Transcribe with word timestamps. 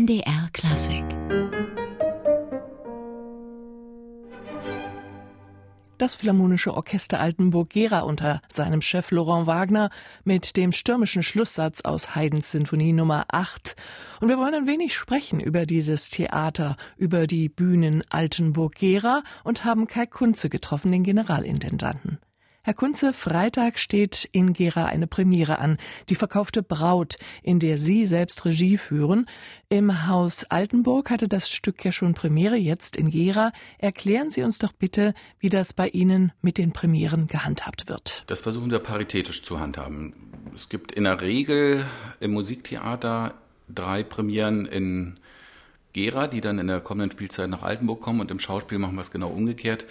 NDR 0.00 0.48
Klassik. 0.54 1.04
Das 5.98 6.14
Philharmonische 6.14 6.72
Orchester 6.72 7.20
Altenburg-Gera 7.20 8.00
unter 8.00 8.40
seinem 8.50 8.80
Chef 8.80 9.10
Laurent 9.10 9.46
Wagner 9.46 9.90
mit 10.24 10.56
dem 10.56 10.72
stürmischen 10.72 11.22
Schlusssatz 11.22 11.82
aus 11.82 12.14
Haydns 12.14 12.50
Sinfonie 12.50 12.94
Nummer 12.94 13.26
8. 13.28 13.76
Und 14.22 14.30
wir 14.30 14.38
wollen 14.38 14.54
ein 14.54 14.66
wenig 14.66 14.94
sprechen 14.94 15.38
über 15.38 15.66
dieses 15.66 16.08
Theater, 16.08 16.78
über 16.96 17.26
die 17.26 17.50
Bühnen 17.50 18.02
Altenburg-Gera 18.08 19.22
und 19.44 19.66
haben 19.66 19.86
Kai 19.86 20.06
Kunze 20.06 20.48
getroffen, 20.48 20.92
den 20.92 21.02
Generalintendanten. 21.02 22.20
Herr 22.70 22.76
Kunze, 22.76 23.12
Freitag 23.12 23.80
steht 23.80 24.28
in 24.30 24.52
Gera 24.52 24.84
eine 24.86 25.08
Premiere 25.08 25.58
an, 25.58 25.76
die 26.08 26.14
verkaufte 26.14 26.62
Braut, 26.62 27.16
in 27.42 27.58
der 27.58 27.78
Sie 27.78 28.06
selbst 28.06 28.44
Regie 28.44 28.78
führen. 28.78 29.26
Im 29.68 30.06
Haus 30.06 30.44
Altenburg 30.44 31.10
hatte 31.10 31.26
das 31.26 31.50
Stück 31.50 31.84
ja 31.84 31.90
schon 31.90 32.14
Premiere, 32.14 32.54
jetzt 32.54 32.94
in 32.94 33.10
Gera. 33.10 33.50
Erklären 33.78 34.30
Sie 34.30 34.44
uns 34.44 34.58
doch 34.58 34.70
bitte, 34.72 35.14
wie 35.40 35.48
das 35.48 35.72
bei 35.72 35.88
Ihnen 35.88 36.30
mit 36.42 36.58
den 36.58 36.70
Premieren 36.70 37.26
gehandhabt 37.26 37.88
wird. 37.88 38.22
Das 38.28 38.38
versuchen 38.38 38.70
wir 38.70 38.78
paritätisch 38.78 39.42
zu 39.42 39.58
handhaben. 39.58 40.14
Es 40.54 40.68
gibt 40.68 40.92
in 40.92 41.02
der 41.02 41.20
Regel 41.20 41.86
im 42.20 42.30
Musiktheater 42.30 43.34
drei 43.68 44.04
Premieren 44.04 44.66
in 44.66 45.18
Gera, 45.92 46.28
die 46.28 46.40
dann 46.40 46.60
in 46.60 46.68
der 46.68 46.78
kommenden 46.80 47.10
Spielzeit 47.10 47.50
nach 47.50 47.64
Altenburg 47.64 48.00
kommen 48.00 48.20
und 48.20 48.30
im 48.30 48.38
Schauspiel 48.38 48.78
machen 48.78 48.94
wir 48.94 49.00
es 49.00 49.10
genau 49.10 49.30
umgekehrt. 49.30 49.86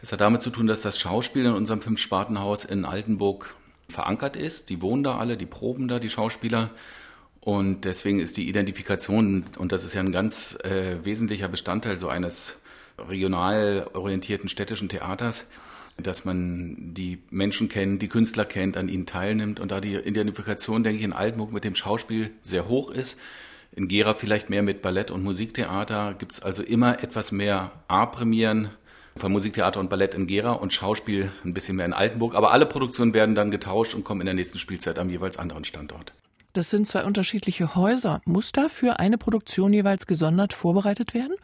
Das 0.00 0.12
hat 0.12 0.20
damit 0.20 0.42
zu 0.42 0.50
tun, 0.50 0.66
dass 0.66 0.82
das 0.82 0.98
Schauspiel 0.98 1.44
in 1.44 1.52
unserem 1.52 1.80
Fünf-Spartenhaus 1.80 2.64
in 2.64 2.84
Altenburg 2.84 3.54
verankert 3.88 4.36
ist. 4.36 4.70
Die 4.70 4.80
wohnen 4.80 5.02
da 5.02 5.18
alle, 5.18 5.36
die 5.36 5.46
proben 5.46 5.88
da, 5.88 5.98
die 5.98 6.10
Schauspieler. 6.10 6.70
Und 7.40 7.84
deswegen 7.84 8.20
ist 8.20 8.36
die 8.36 8.48
Identifikation, 8.48 9.44
und 9.58 9.72
das 9.72 9.84
ist 9.84 9.94
ja 9.94 10.00
ein 10.00 10.12
ganz 10.12 10.58
äh, 10.64 11.04
wesentlicher 11.04 11.48
Bestandteil 11.48 11.96
so 11.98 12.08
eines 12.08 12.60
regional 12.98 13.88
orientierten 13.94 14.48
städtischen 14.48 14.88
Theaters, 14.88 15.48
dass 15.96 16.24
man 16.24 16.94
die 16.94 17.22
Menschen 17.30 17.68
kennt, 17.68 18.02
die 18.02 18.08
Künstler 18.08 18.44
kennt, 18.44 18.76
an 18.76 18.88
ihnen 18.88 19.06
teilnimmt 19.06 19.60
und 19.60 19.70
da 19.70 19.80
die 19.80 19.94
Identifikation, 19.94 20.82
denke 20.82 20.98
ich, 20.98 21.04
in 21.04 21.12
Altenburg 21.12 21.52
mit 21.52 21.64
dem 21.64 21.74
Schauspiel 21.74 22.30
sehr 22.42 22.68
hoch 22.68 22.90
ist. 22.90 23.18
In 23.72 23.88
Gera 23.88 24.14
vielleicht 24.14 24.50
mehr 24.50 24.62
mit 24.62 24.82
Ballett 24.82 25.10
und 25.10 25.22
Musiktheater 25.22 26.14
gibt 26.14 26.32
es 26.32 26.42
also 26.42 26.62
immer 26.62 27.02
etwas 27.02 27.32
mehr 27.32 27.72
A-Premieren, 27.88 28.70
von 29.18 29.32
Musiktheater 29.32 29.80
und 29.80 29.90
Ballett 29.90 30.14
in 30.14 30.26
Gera 30.26 30.52
und 30.52 30.72
Schauspiel 30.72 31.30
ein 31.44 31.54
bisschen 31.54 31.76
mehr 31.76 31.86
in 31.86 31.92
Altenburg. 31.92 32.34
Aber 32.34 32.52
alle 32.52 32.66
Produktionen 32.66 33.14
werden 33.14 33.34
dann 33.34 33.50
getauscht 33.50 33.94
und 33.94 34.04
kommen 34.04 34.22
in 34.22 34.26
der 34.26 34.34
nächsten 34.34 34.58
Spielzeit 34.58 34.98
am 34.98 35.10
jeweils 35.10 35.38
anderen 35.38 35.64
Standort. 35.64 36.12
Das 36.54 36.70
sind 36.70 36.86
zwei 36.86 37.04
unterschiedliche 37.04 37.74
Häuser. 37.74 38.20
Muss 38.24 38.52
da 38.52 38.68
für 38.68 38.98
eine 38.98 39.18
Produktion 39.18 39.72
jeweils 39.72 40.06
gesondert 40.06 40.52
vorbereitet 40.54 41.14
werden? 41.14 41.34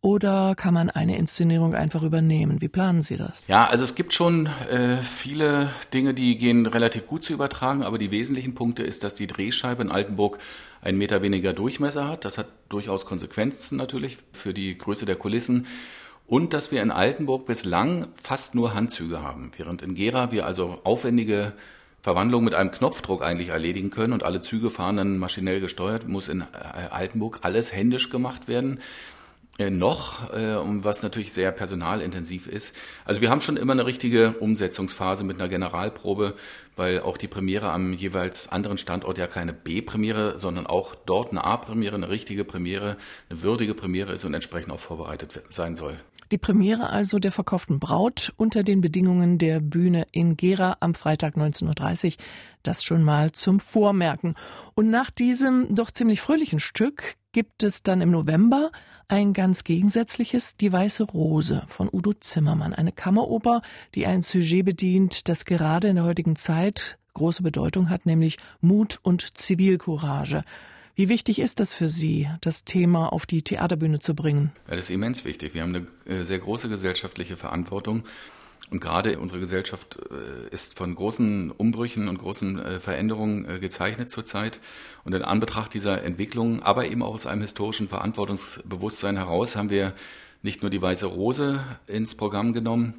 Oder 0.00 0.54
kann 0.54 0.74
man 0.74 0.90
eine 0.90 1.16
Inszenierung 1.16 1.74
einfach 1.74 2.04
übernehmen? 2.04 2.60
Wie 2.60 2.68
planen 2.68 3.02
Sie 3.02 3.16
das? 3.16 3.48
Ja, 3.48 3.66
also 3.66 3.82
es 3.82 3.96
gibt 3.96 4.12
schon 4.12 4.46
äh, 4.46 5.02
viele 5.02 5.70
Dinge, 5.92 6.14
die 6.14 6.38
gehen 6.38 6.66
relativ 6.66 7.06
gut 7.08 7.24
zu 7.24 7.32
übertragen, 7.32 7.82
aber 7.82 7.98
die 7.98 8.12
wesentlichen 8.12 8.54
Punkte 8.54 8.84
ist, 8.84 9.02
dass 9.02 9.16
die 9.16 9.26
Drehscheibe 9.26 9.82
in 9.82 9.90
Altenburg 9.90 10.38
einen 10.82 10.98
Meter 10.98 11.20
weniger 11.22 11.52
Durchmesser 11.52 12.06
hat. 12.06 12.24
Das 12.24 12.38
hat 12.38 12.46
durchaus 12.68 13.06
Konsequenzen 13.06 13.76
natürlich 13.76 14.18
für 14.32 14.54
die 14.54 14.78
Größe 14.78 15.04
der 15.04 15.16
Kulissen 15.16 15.66
und 16.28 16.52
dass 16.52 16.70
wir 16.70 16.82
in 16.82 16.90
Altenburg 16.90 17.46
bislang 17.46 18.08
fast 18.22 18.54
nur 18.54 18.74
Handzüge 18.74 19.22
haben, 19.22 19.50
während 19.56 19.82
in 19.82 19.94
Gera 19.94 20.30
wir 20.30 20.46
also 20.46 20.78
aufwendige 20.84 21.54
Verwandlungen 22.02 22.44
mit 22.44 22.54
einem 22.54 22.70
Knopfdruck 22.70 23.22
eigentlich 23.22 23.48
erledigen 23.48 23.90
können 23.90 24.12
und 24.12 24.22
alle 24.22 24.40
Züge 24.40 24.70
fahren 24.70 24.98
dann 24.98 25.18
maschinell 25.18 25.60
gesteuert, 25.60 26.06
muss 26.06 26.28
in 26.28 26.42
äh, 26.42 26.44
Altenburg 26.90 27.40
alles 27.42 27.72
händisch 27.72 28.10
gemacht 28.10 28.46
werden. 28.46 28.80
Äh, 29.58 29.70
noch, 29.70 30.32
äh, 30.32 30.56
was 30.84 31.02
natürlich 31.02 31.32
sehr 31.32 31.50
personalintensiv 31.50 32.46
ist. 32.46 32.76
Also 33.04 33.20
wir 33.20 33.28
haben 33.28 33.40
schon 33.40 33.56
immer 33.56 33.72
eine 33.72 33.86
richtige 33.86 34.34
Umsetzungsphase 34.38 35.24
mit 35.24 35.40
einer 35.40 35.48
Generalprobe, 35.48 36.34
weil 36.76 37.00
auch 37.00 37.16
die 37.16 37.26
Premiere 37.26 37.70
am 37.70 37.92
jeweils 37.92 38.48
anderen 38.52 38.78
Standort 38.78 39.18
ja 39.18 39.26
keine 39.26 39.52
B-Premiere, 39.52 40.38
sondern 40.38 40.68
auch 40.68 40.94
dort 40.94 41.32
eine 41.32 41.42
A-Premiere, 41.42 41.96
eine 41.96 42.08
richtige 42.08 42.44
Premiere, 42.44 42.98
eine 43.28 43.42
würdige 43.42 43.74
Premiere 43.74 44.12
ist 44.12 44.24
und 44.24 44.32
entsprechend 44.32 44.72
auch 44.72 44.78
vorbereitet 44.78 45.42
sein 45.48 45.74
soll. 45.74 45.96
Die 46.30 46.38
Premiere 46.38 46.90
also 46.90 47.18
der 47.18 47.32
verkauften 47.32 47.78
Braut 47.78 48.34
unter 48.36 48.62
den 48.62 48.82
Bedingungen 48.82 49.38
der 49.38 49.60
Bühne 49.60 50.06
in 50.12 50.36
Gera 50.36 50.76
am 50.80 50.92
Freitag 50.94 51.36
19.30 51.36 52.06
Uhr. 52.06 52.12
Das 52.62 52.84
schon 52.84 53.02
mal 53.02 53.32
zum 53.32 53.60
Vormerken. 53.60 54.34
Und 54.74 54.90
nach 54.90 55.10
diesem 55.10 55.74
doch 55.74 55.90
ziemlich 55.90 56.20
fröhlichen 56.20 56.60
Stück 56.60 57.14
gibt 57.32 57.62
es 57.62 57.82
dann 57.82 58.02
im 58.02 58.10
November 58.10 58.70
ein 59.08 59.32
ganz 59.32 59.64
gegensätzliches 59.64 60.58
Die 60.58 60.70
Weiße 60.70 61.04
Rose 61.04 61.62
von 61.66 61.88
Udo 61.90 62.12
Zimmermann, 62.12 62.74
eine 62.74 62.92
Kammeroper, 62.92 63.62
die 63.94 64.06
ein 64.06 64.20
Sujet 64.20 64.66
bedient, 64.66 65.28
das 65.28 65.46
gerade 65.46 65.88
in 65.88 65.96
der 65.96 66.04
heutigen 66.04 66.36
Zeit 66.36 66.98
große 67.14 67.42
Bedeutung 67.42 67.88
hat, 67.88 68.06
nämlich 68.06 68.36
Mut 68.60 69.00
und 69.02 69.36
Zivilcourage. 69.36 70.44
Wie 70.98 71.08
wichtig 71.08 71.38
ist 71.38 71.60
das 71.60 71.72
für 71.72 71.86
Sie, 71.86 72.28
das 72.40 72.64
Thema 72.64 73.12
auf 73.12 73.24
die 73.24 73.42
Theaterbühne 73.42 74.00
zu 74.00 74.16
bringen? 74.16 74.50
Das 74.66 74.78
ist 74.80 74.90
immens 74.90 75.24
wichtig. 75.24 75.54
Wir 75.54 75.62
haben 75.62 75.72
eine 75.72 75.86
äh, 76.12 76.24
sehr 76.24 76.40
große 76.40 76.68
gesellschaftliche 76.68 77.36
Verantwortung. 77.36 78.02
Und 78.72 78.80
gerade 78.80 79.20
unsere 79.20 79.38
Gesellschaft 79.38 79.96
äh, 80.10 80.52
ist 80.52 80.76
von 80.76 80.96
großen 80.96 81.52
Umbrüchen 81.52 82.08
und 82.08 82.18
großen 82.18 82.58
äh, 82.58 82.80
Veränderungen 82.80 83.60
gezeichnet 83.60 84.10
zurzeit. 84.10 84.58
Und 85.04 85.14
in 85.14 85.22
Anbetracht 85.22 85.72
dieser 85.72 86.02
Entwicklung, 86.02 86.64
aber 86.64 86.86
eben 86.86 87.04
auch 87.04 87.14
aus 87.14 87.28
einem 87.28 87.42
historischen 87.42 87.86
Verantwortungsbewusstsein 87.88 89.18
heraus, 89.18 89.54
haben 89.54 89.70
wir 89.70 89.94
nicht 90.42 90.62
nur 90.62 90.70
die 90.72 90.82
Weiße 90.82 91.06
Rose 91.06 91.64
ins 91.86 92.16
Programm 92.16 92.52
genommen, 92.52 92.94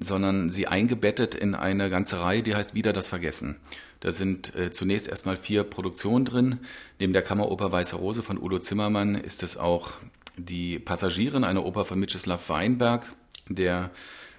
sondern 0.00 0.50
sie 0.50 0.66
eingebettet 0.66 1.34
in 1.34 1.54
eine 1.54 1.90
ganze 1.90 2.20
Reihe, 2.20 2.42
die 2.42 2.54
heißt 2.54 2.74
Wieder 2.74 2.92
das 2.92 3.08
Vergessen. 3.08 3.56
Da 4.00 4.10
sind 4.10 4.54
äh, 4.56 4.72
zunächst 4.72 5.08
erstmal 5.08 5.36
vier 5.36 5.62
Produktionen 5.62 6.24
drin. 6.24 6.58
Neben 6.98 7.12
der 7.12 7.22
Kammeroper 7.22 7.70
Weiße 7.70 7.96
Rose 7.96 8.22
von 8.22 8.38
Udo 8.38 8.58
Zimmermann 8.58 9.14
ist 9.14 9.42
es 9.42 9.58
auch 9.58 9.90
die 10.36 10.78
Passagierin, 10.78 11.44
eine 11.44 11.62
Oper 11.62 11.84
von 11.84 12.02
Mieczysław 12.02 12.48
Weinberg, 12.48 13.06
der 13.48 13.90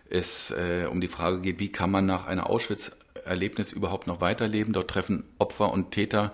es 0.09 0.51
äh, 0.51 0.87
um 0.89 0.99
die 0.99 1.07
Frage 1.07 1.41
geht, 1.41 1.59
wie 1.59 1.71
kann 1.71 1.91
man 1.91 2.07
nach 2.07 2.25
einer 2.25 2.49
Auschwitz-Erlebnis 2.49 3.71
überhaupt 3.71 4.07
noch 4.07 4.19
weiterleben. 4.19 4.73
Dort 4.73 4.89
treffen 4.89 5.23
Opfer 5.37 5.71
und 5.71 5.91
Täter 5.91 6.33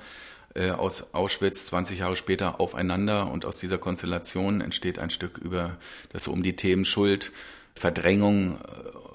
äh, 0.55 0.71
aus 0.71 1.13
Auschwitz 1.13 1.65
20 1.65 1.99
Jahre 1.99 2.15
später 2.15 2.59
aufeinander 2.61 3.29
und 3.29 3.45
aus 3.45 3.57
dieser 3.57 3.77
Konstellation 3.77 4.61
entsteht 4.61 4.99
ein 4.99 5.09
Stück 5.09 5.37
über 5.37 5.77
das 6.13 6.23
so 6.23 6.31
um 6.31 6.43
die 6.43 6.55
Themen 6.55 6.85
Schuld, 6.85 7.31
Verdrängung, 7.75 8.57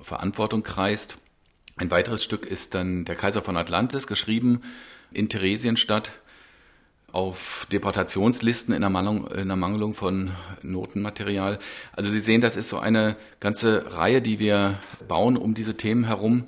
Verantwortung 0.02 0.62
kreist. 0.62 1.16
Ein 1.76 1.90
weiteres 1.90 2.22
Stück 2.22 2.44
ist 2.44 2.74
dann 2.74 3.04
Der 3.04 3.16
Kaiser 3.16 3.42
von 3.42 3.56
Atlantis, 3.56 4.06
geschrieben 4.06 4.62
in 5.10 5.28
Theresienstadt 5.28 6.12
auf 7.12 7.66
Deportationslisten 7.70 8.74
in 8.74 8.82
Ermangelung, 8.82 9.26
in 9.28 9.50
Ermangelung 9.50 9.92
von 9.94 10.30
Notenmaterial. 10.62 11.58
Also 11.94 12.08
Sie 12.08 12.20
sehen, 12.20 12.40
das 12.40 12.56
ist 12.56 12.70
so 12.70 12.78
eine 12.78 13.16
ganze 13.38 13.96
Reihe, 13.96 14.22
die 14.22 14.38
wir 14.38 14.78
bauen 15.08 15.36
um 15.36 15.54
diese 15.54 15.76
Themen 15.76 16.04
herum, 16.04 16.44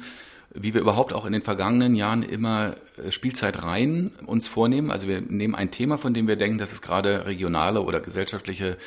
wie 0.55 0.73
wir 0.73 0.81
überhaupt 0.81 1.13
auch 1.13 1.27
in 1.27 1.33
den 1.33 1.43
vergangenen 1.43 1.95
Jahren 1.95 2.23
immer 2.23 2.77
äh, 2.97 3.11
Spielzeitreihen 3.11 4.13
uns 4.25 4.49
vornehmen. 4.49 4.91
Also 4.91 5.09
wir 5.09 5.21
nehmen 5.21 5.55
ein 5.55 5.71
Thema, 5.71 5.99
von 5.99 6.15
dem 6.15 6.29
wir 6.29 6.37
denken, 6.37 6.59
dass 6.59 6.73
es 6.73 6.81
gerade 6.81 7.27
regionale 7.27 7.83
oder 7.83 8.01
gesellschaftliche 8.01 8.79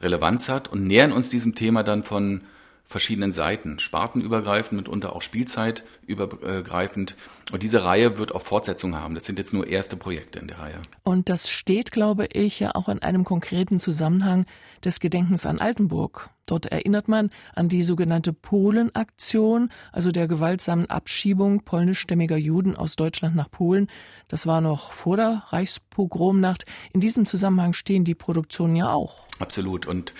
Relevanz 0.00 0.48
hat 0.48 0.68
und 0.68 0.86
nähern 0.86 1.12
uns 1.12 1.28
diesem 1.28 1.54
Thema 1.54 1.82
dann 1.82 2.02
von 2.02 2.42
verschiedenen 2.86 3.32
Seiten, 3.32 3.78
spartenübergreifend, 3.78 4.72
mitunter 4.72 5.14
auch 5.14 5.22
spielzeitübergreifend. 5.22 7.16
Und 7.52 7.62
diese 7.62 7.82
Reihe 7.84 8.18
wird 8.18 8.34
auch 8.34 8.42
Fortsetzungen 8.42 9.00
haben. 9.00 9.14
Das 9.14 9.24
sind 9.24 9.38
jetzt 9.38 9.52
nur 9.52 9.66
erste 9.66 9.96
Projekte 9.96 10.38
in 10.38 10.48
der 10.48 10.58
Reihe. 10.58 10.82
Und 11.02 11.28
das 11.28 11.50
steht, 11.50 11.90
glaube 11.90 12.26
ich, 12.32 12.60
ja 12.60 12.74
auch 12.74 12.88
in 12.88 13.02
einem 13.02 13.24
konkreten 13.24 13.80
Zusammenhang 13.80 14.46
des 14.84 15.00
Gedenkens 15.00 15.46
an 15.46 15.58
Altenburg. 15.58 16.30
Dort 16.46 16.66
erinnert 16.66 17.08
man 17.08 17.30
an 17.56 17.68
die 17.68 17.82
sogenannte 17.82 18.32
Polenaktion, 18.32 19.70
also 19.92 20.12
der 20.12 20.28
gewaltsamen 20.28 20.88
Abschiebung 20.88 21.64
polnischstämmiger 21.64 22.36
Juden 22.36 22.76
aus 22.76 22.94
Deutschland 22.94 23.34
nach 23.34 23.50
Polen. 23.50 23.88
Das 24.28 24.46
war 24.46 24.60
noch 24.60 24.92
vor 24.92 25.16
der 25.16 25.42
Reichspogromnacht. 25.48 26.64
In 26.92 27.00
diesem 27.00 27.26
Zusammenhang 27.26 27.72
stehen 27.72 28.04
die 28.04 28.14
Produktionen 28.14 28.76
ja 28.76 28.92
auch. 28.92 29.26
Absolut. 29.40 29.86
Und 29.86 30.14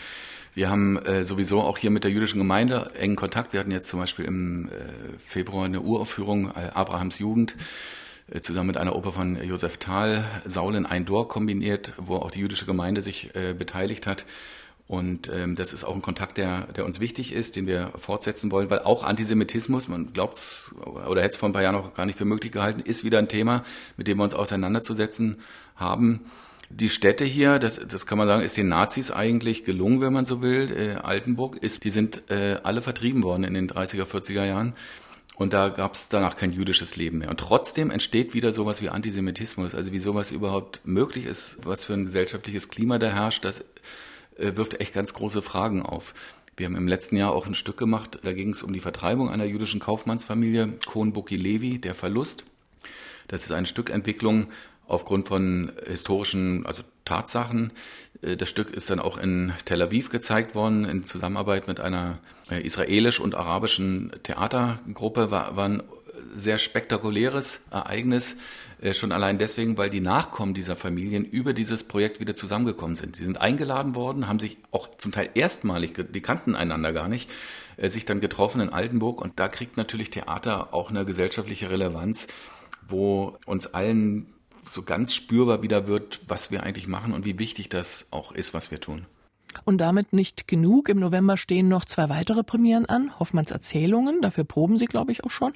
wir 0.56 0.70
haben 0.70 0.97
äh, 1.05 1.23
sowieso 1.23 1.61
auch 1.61 1.76
hier 1.76 1.91
mit 1.91 2.03
der 2.03 2.11
jüdischen 2.11 2.38
Gemeinde 2.38 2.91
engen 2.99 3.14
Kontakt. 3.14 3.53
Wir 3.53 3.61
hatten 3.61 3.70
jetzt 3.70 3.91
zum 3.91 4.00
Beispiel 4.00 4.25
im 4.25 4.69
äh, 4.69 4.70
Februar 5.26 5.67
eine 5.67 5.82
Uraufführung 5.82 6.49
äh, 6.49 6.70
Abrahams 6.73 7.19
Jugend 7.19 7.55
äh, 8.32 8.41
zusammen 8.41 8.69
mit 8.69 8.79
einer 8.79 8.97
Oper 8.97 9.12
von 9.12 9.37
Josef 9.44 9.76
Thal, 9.76 10.25
Saul 10.47 10.75
in 10.75 10.87
ein 10.87 11.05
Dor 11.05 11.29
kombiniert, 11.29 11.93
wo 11.99 12.17
auch 12.17 12.31
die 12.31 12.41
jüdische 12.41 12.64
Gemeinde 12.64 13.03
sich 13.03 13.37
äh, 13.37 13.53
beteiligt 13.53 14.06
hat. 14.06 14.25
Und 14.88 15.29
ähm, 15.31 15.56
das 15.56 15.75
ist 15.75 15.85
auch 15.85 15.94
ein 15.94 16.00
Kontakt, 16.00 16.38
der, 16.38 16.69
der 16.73 16.87
uns 16.87 17.00
wichtig 17.00 17.35
ist, 17.35 17.55
den 17.56 17.67
wir 17.67 17.93
fortsetzen 17.99 18.50
wollen, 18.50 18.70
weil 18.70 18.79
auch 18.79 19.05
Antisemitismus, 19.05 19.88
man 19.88 20.14
glaubt 20.14 20.38
es 20.38 20.75
oder 21.06 21.20
hätte 21.20 21.35
es 21.35 21.37
vor 21.37 21.50
ein 21.50 21.53
paar 21.53 21.62
Jahren 21.62 21.75
noch 21.75 21.93
gar 21.93 22.06
nicht 22.06 22.17
für 22.17 22.25
möglich 22.25 22.53
gehalten, 22.53 22.81
ist 22.81 23.05
wieder 23.05 23.19
ein 23.19 23.29
Thema, 23.29 23.62
mit 23.99 24.08
dem 24.08 24.17
wir 24.17 24.25
uns 24.25 24.32
auseinanderzusetzen 24.32 25.37
haben. 25.75 26.20
Die 26.68 26.88
Städte 26.88 27.24
hier, 27.24 27.58
das, 27.58 27.80
das 27.86 28.06
kann 28.06 28.18
man 28.18 28.26
sagen, 28.26 28.42
ist 28.42 28.56
den 28.56 28.68
Nazis 28.68 29.10
eigentlich 29.10 29.64
gelungen, 29.64 30.00
wenn 30.00 30.12
man 30.12 30.24
so 30.24 30.42
will. 30.42 30.72
Äh, 30.72 30.94
Altenburg 30.96 31.56
ist, 31.56 31.84
die 31.84 31.90
sind 31.90 32.30
äh, 32.30 32.58
alle 32.62 32.82
vertrieben 32.82 33.22
worden 33.22 33.44
in 33.44 33.54
den 33.54 33.70
30er, 33.70 34.04
40er 34.04 34.44
Jahren. 34.44 34.74
Und 35.36 35.52
da 35.52 35.68
gab 35.68 35.94
es 35.94 36.08
danach 36.08 36.34
kein 36.34 36.52
jüdisches 36.52 36.96
Leben 36.96 37.18
mehr. 37.18 37.28
Und 37.28 37.38
trotzdem 37.38 37.90
entsteht 37.90 38.32
wieder 38.34 38.52
sowas 38.52 38.80
wie 38.82 38.88
Antisemitismus, 38.88 39.74
also 39.74 39.92
wie 39.92 39.98
sowas 39.98 40.32
überhaupt 40.32 40.80
möglich 40.84 41.26
ist, 41.26 41.58
was 41.62 41.84
für 41.84 41.92
ein 41.92 42.06
gesellschaftliches 42.06 42.69
Klima 42.69 42.98
da 42.98 43.10
herrscht, 43.10 43.44
das 43.44 43.60
äh, 44.38 44.56
wirft 44.56 44.80
echt 44.80 44.94
ganz 44.94 45.12
große 45.12 45.42
Fragen 45.42 45.82
auf. 45.82 46.14
Wir 46.56 46.66
haben 46.66 46.76
im 46.76 46.88
letzten 46.88 47.19
Jahr 47.19 47.32
auch 47.32 47.46
ein 47.46 47.54
Stück 47.54 47.76
gemacht, 47.76 48.19
da 48.22 48.32
ging 48.32 48.50
es 48.50 48.62
um 48.62 48.72
die 48.72 48.80
Vertreibung 48.80 49.28
einer 49.28 49.44
jüdischen 49.44 49.78
Kaufmannsfamilie, 49.78 50.72
Kohn 50.86 51.12
Levi, 51.14 51.78
der 51.78 51.94
Verlust. 51.94 52.44
Das 53.28 53.42
ist 53.42 53.52
eine 53.52 53.66
Stückentwicklung 53.66 54.46
aufgrund 54.86 55.28
von 55.28 55.72
historischen, 55.86 56.66
also 56.66 56.82
Tatsachen. 57.06 57.72
Äh, 58.22 58.36
das 58.36 58.50
Stück 58.50 58.70
ist 58.70 58.90
dann 58.90 59.00
auch 59.00 59.16
in 59.16 59.54
Tel 59.64 59.80
Aviv 59.80 60.10
gezeigt 60.10 60.54
worden, 60.54 60.84
in 60.84 61.04
Zusammenarbeit 61.04 61.68
mit 61.68 61.80
einer 61.80 62.18
äh, 62.50 62.60
israelisch- 62.60 63.20
und 63.20 63.34
arabischen 63.34 64.12
Theatergruppe. 64.22 65.30
War, 65.30 65.56
war 65.56 65.68
ein 65.68 65.82
sehr 66.34 66.58
spektakuläres 66.58 67.62
Ereignis, 67.70 68.36
äh, 68.80 68.92
schon 68.92 69.12
allein 69.12 69.38
deswegen, 69.38 69.78
weil 69.78 69.90
die 69.90 70.00
Nachkommen 70.00 70.54
dieser 70.54 70.76
Familien 70.76 71.24
über 71.24 71.54
dieses 71.54 71.84
Projekt 71.84 72.20
wieder 72.20 72.36
zusammengekommen 72.36 72.96
sind. 72.96 73.16
Sie 73.16 73.24
sind 73.24 73.40
eingeladen 73.40 73.94
worden, 73.94 74.28
haben 74.28 74.40
sich 74.40 74.58
auch 74.70 74.88
zum 74.98 75.12
Teil 75.12 75.30
erstmalig, 75.34 75.94
die 75.96 76.20
kannten 76.20 76.54
einander 76.54 76.92
gar 76.92 77.08
nicht, 77.08 77.30
sich 77.78 78.06
dann 78.06 78.20
getroffen 78.20 78.62
in 78.62 78.70
Altenburg 78.70 79.20
und 79.20 79.38
da 79.38 79.48
kriegt 79.48 79.76
natürlich 79.76 80.08
Theater 80.08 80.72
auch 80.72 80.88
eine 80.88 81.04
gesellschaftliche 81.04 81.70
Relevanz, 81.70 82.26
wo 82.88 83.36
uns 83.44 83.66
allen 83.66 84.32
so 84.68 84.82
ganz 84.82 85.14
spürbar 85.14 85.62
wieder 85.62 85.86
wird, 85.86 86.20
was 86.28 86.50
wir 86.50 86.62
eigentlich 86.62 86.86
machen 86.86 87.12
und 87.12 87.24
wie 87.24 87.38
wichtig 87.38 87.68
das 87.68 88.06
auch 88.10 88.32
ist, 88.32 88.54
was 88.54 88.70
wir 88.70 88.80
tun. 88.80 89.06
Und 89.64 89.78
damit 89.78 90.12
nicht 90.12 90.48
genug. 90.48 90.88
Im 90.88 90.98
November 90.98 91.36
stehen 91.36 91.68
noch 91.68 91.84
zwei 91.84 92.08
weitere 92.08 92.42
Premieren 92.42 92.86
an. 92.86 93.18
Hoffmanns 93.18 93.50
Erzählungen, 93.50 94.20
dafür 94.20 94.44
proben 94.44 94.76
Sie, 94.76 94.86
glaube 94.86 95.12
ich, 95.12 95.24
auch 95.24 95.30
schon. 95.30 95.52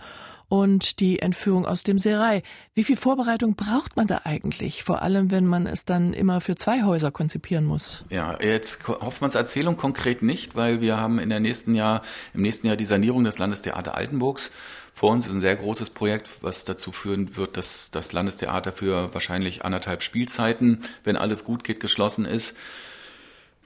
Und 0.48 1.00
die 1.00 1.20
Entführung 1.20 1.66
aus 1.66 1.82
dem 1.82 1.98
Serai. 1.98 2.42
Wie 2.74 2.82
viel 2.82 2.96
Vorbereitung 2.96 3.54
braucht 3.54 3.96
man 3.96 4.06
da 4.06 4.22
eigentlich? 4.24 4.82
Vor 4.82 5.02
allem, 5.02 5.30
wenn 5.30 5.46
man 5.46 5.66
es 5.66 5.84
dann 5.84 6.12
immer 6.12 6.40
für 6.40 6.56
zwei 6.56 6.82
Häuser 6.82 7.10
konzipieren 7.10 7.64
muss. 7.64 8.04
Ja, 8.10 8.40
jetzt 8.40 8.88
Hoffmanns 8.88 9.34
Erzählung 9.34 9.76
konkret 9.76 10.22
nicht, 10.22 10.56
weil 10.56 10.80
wir 10.80 10.96
haben 10.96 11.18
in 11.18 11.28
der 11.28 11.40
nächsten 11.40 11.74
Jahr, 11.74 12.02
im 12.34 12.42
nächsten 12.42 12.66
Jahr 12.66 12.76
die 12.76 12.86
Sanierung 12.86 13.24
des 13.24 13.38
Landestheater 13.38 13.94
Altenburgs 13.94 14.50
vor 14.94 15.10
uns 15.12 15.26
ist 15.26 15.32
ein 15.32 15.40
sehr 15.40 15.56
großes 15.56 15.90
Projekt, 15.90 16.28
was 16.42 16.64
dazu 16.64 16.92
führen 16.92 17.36
wird, 17.36 17.56
dass 17.56 17.90
das 17.90 18.12
Landestheater 18.12 18.72
für 18.72 19.14
wahrscheinlich 19.14 19.64
anderthalb 19.64 20.02
Spielzeiten, 20.02 20.84
wenn 21.04 21.16
alles 21.16 21.44
gut 21.44 21.64
geht, 21.64 21.80
geschlossen 21.80 22.26
ist, 22.26 22.56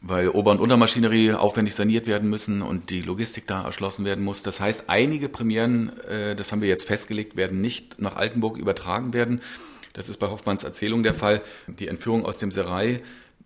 weil 0.00 0.29
Ober- 0.29 0.50
und 0.50 0.61
Untermaschinerie 0.61 1.32
aufwendig 1.32 1.75
saniert 1.75 2.06
werden 2.06 2.29
müssen 2.29 2.62
und 2.62 2.91
die 2.91 3.00
Logistik 3.00 3.47
da 3.47 3.65
erschlossen 3.65 4.05
werden 4.05 4.23
muss. 4.23 4.43
Das 4.43 4.61
heißt, 4.61 4.88
einige 4.88 5.29
Premieren, 5.29 5.99
äh, 6.00 6.37
das 6.37 6.53
haben 6.53 6.61
wir 6.61 6.69
jetzt 6.69 6.87
festgelegt, 6.87 7.37
werden 7.37 7.61
nicht 7.61 8.00
nach 8.00 8.17
Altenburg 8.17 8.59
übertragen 8.59 9.15
werden. 9.15 9.41
Das 9.94 10.09
ist 10.09 10.19
bei 10.19 10.29
Hoffmanns 10.29 10.62
Erzählung 10.62 11.03
der 11.03 11.15
Fall. 11.15 11.41
Die 11.67 11.88
Entführung 11.88 12.26
aus 12.26 12.37
dem 12.37 12.53
Serai 12.53 13.00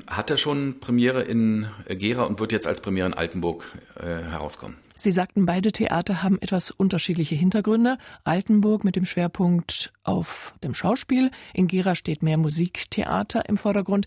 hatte 0.06 0.38
schon 0.38 0.80
Premiere 0.80 1.22
in 1.22 1.68
Gera 1.88 2.24
und 2.24 2.40
wird 2.40 2.52
jetzt 2.52 2.66
als 2.66 2.80
Premiere 2.80 3.08
in 3.08 3.14
Altenburg 3.14 3.64
äh, 3.96 4.04
herauskommen. 4.04 4.76
Sie 4.94 5.12
sagten, 5.12 5.46
beide 5.46 5.70
Theater 5.70 6.22
haben 6.22 6.40
etwas 6.40 6.70
unterschiedliche 6.70 7.34
Hintergründe. 7.34 7.98
Altenburg 8.24 8.84
mit 8.84 8.96
dem 8.96 9.04
Schwerpunkt 9.04 9.92
auf 10.02 10.54
dem 10.64 10.74
Schauspiel, 10.74 11.30
in 11.54 11.68
Gera 11.68 11.94
steht 11.94 12.22
mehr 12.22 12.36
Musiktheater 12.36 13.48
im 13.48 13.56
Vordergrund. 13.56 14.06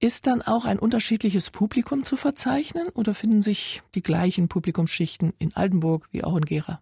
Ist 0.00 0.26
dann 0.26 0.42
auch 0.42 0.64
ein 0.64 0.78
unterschiedliches 0.78 1.50
Publikum 1.50 2.04
zu 2.04 2.16
verzeichnen 2.16 2.86
oder 2.94 3.14
finden 3.14 3.42
sich 3.42 3.82
die 3.94 4.02
gleichen 4.02 4.48
Publikumsschichten 4.48 5.32
in 5.38 5.56
Altenburg 5.56 6.06
wie 6.12 6.22
auch 6.22 6.36
in 6.36 6.44
Gera? 6.44 6.80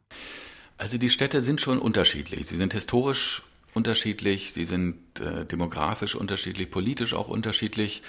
Also 0.77 0.99
die 0.99 1.09
Städte 1.09 1.41
sind 1.41 1.61
schon 1.61 1.79
unterschiedlich. 1.79 2.47
Sie 2.47 2.57
sind 2.57 2.75
historisch 2.75 3.43
unterschiedlich, 3.73 4.53
sie 4.53 4.65
sind 4.65 5.21
äh, 5.21 5.45
demografisch 5.47 6.15
unterschiedlich, 6.15 6.71
politisch 6.71 7.15
auch 7.15 7.29
unterschiedlich. 7.29 8.03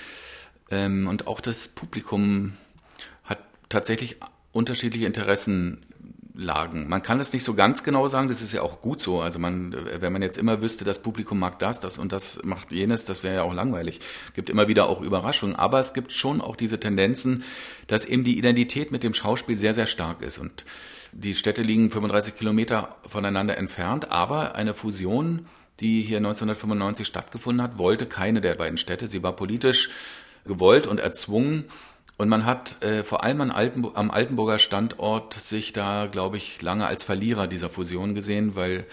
Ähm, 0.70 1.08
und 1.08 1.28
auch 1.28 1.42
das 1.42 1.68
Publikum 1.68 2.54
hat 3.24 3.40
tatsächlich 3.70 4.18
unterschiedliche 4.52 5.06
Interessenlagen. 5.06 6.90
Man 6.90 7.02
kann 7.04 7.20
es 7.20 7.32
nicht 7.34 7.44
so 7.44 7.54
ganz 7.54 7.84
genau 7.84 8.08
sagen, 8.08 8.28
das 8.28 8.42
ist 8.42 8.54
ja 8.54 8.62
auch 8.62 8.82
gut 8.82 9.02
so. 9.02 9.22
Also 9.22 9.40
man, 9.40 9.76
wenn 10.00 10.12
man 10.12 10.22
jetzt 10.22 10.38
immer 10.38 10.62
wüsste, 10.62 10.84
das 10.84 11.02
Publikum 11.02 11.40
mag 11.40 11.60
das, 11.60 11.80
das 11.80 11.98
und 11.98 12.12
das 12.12 12.44
macht 12.44 12.72
jenes, 12.72 13.06
das 13.06 13.24
wäre 13.24 13.36
ja 13.36 13.44
auch 13.44 13.54
langweilig. 13.54 14.00
Es 14.28 14.34
gibt 14.34 14.50
immer 14.50 14.68
wieder 14.68 14.90
auch 14.90 15.02
Überraschungen, 15.02 15.56
aber 15.56 15.80
es 15.80 15.94
gibt 15.94 16.12
schon 16.12 16.42
auch 16.42 16.56
diese 16.56 16.80
Tendenzen, 16.80 17.44
dass 17.88 18.06
eben 18.06 18.24
die 18.24 18.38
Identität 18.38 18.92
mit 18.92 19.04
dem 19.04 19.14
Schauspiel 19.14 19.58
sehr, 19.58 19.74
sehr 19.74 19.88
stark 19.88 20.22
ist. 20.22 20.38
Und 20.38 20.66
die 21.12 21.36
Städte 21.36 21.62
liegen 21.62 21.90
35 21.90 22.36
Kilometer 22.36 22.96
voneinander 23.08 23.58
entfernt, 23.58 24.12
aber 24.12 24.56
eine 24.56 24.74
Fusion, 24.74 25.48
die 25.80 26.02
hier 26.02 26.18
1995 26.18 27.06
stattgefunden 27.06 27.62
hat, 27.62 27.78
wollte 27.78 28.08
keine 28.08 28.42
der 28.42 28.56
beiden 28.56 28.78
Städte. 28.78 29.08
Sie 29.08 29.24
war 29.24 29.36
politisch 29.36 29.90
gewollt 30.48 30.88
und 30.88 31.00
erzwungen. 31.00 31.66
Und 32.18 32.30
man 32.30 32.46
hat 32.46 32.82
äh, 32.84 33.04
vor 33.04 33.24
allem 33.24 33.42
an 33.42 33.52
Altenburg, 33.52 33.96
am 33.96 34.10
Altenburger 34.10 34.58
Standort 34.58 35.36
sich 35.36 35.72
da, 35.74 36.08
glaube 36.08 36.38
ich, 36.38 36.62
lange 36.62 36.88
als 36.88 37.04
Verlierer 37.04 37.48
dieser 37.48 37.70
Fusion 37.70 38.16
gesehen, 38.16 38.56
weil 38.56 38.86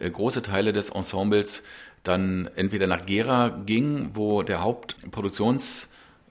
äh, 0.00 0.10
große 0.10 0.42
Teile 0.42 0.72
des 0.72 0.90
Ensembles 0.90 1.62
dann 2.02 2.50
entweder 2.56 2.88
nach 2.88 3.06
Gera 3.06 3.50
ging, 3.50 4.10
wo 4.14 4.42
der 4.42 4.62
Hauptproduktionsort 4.62 5.86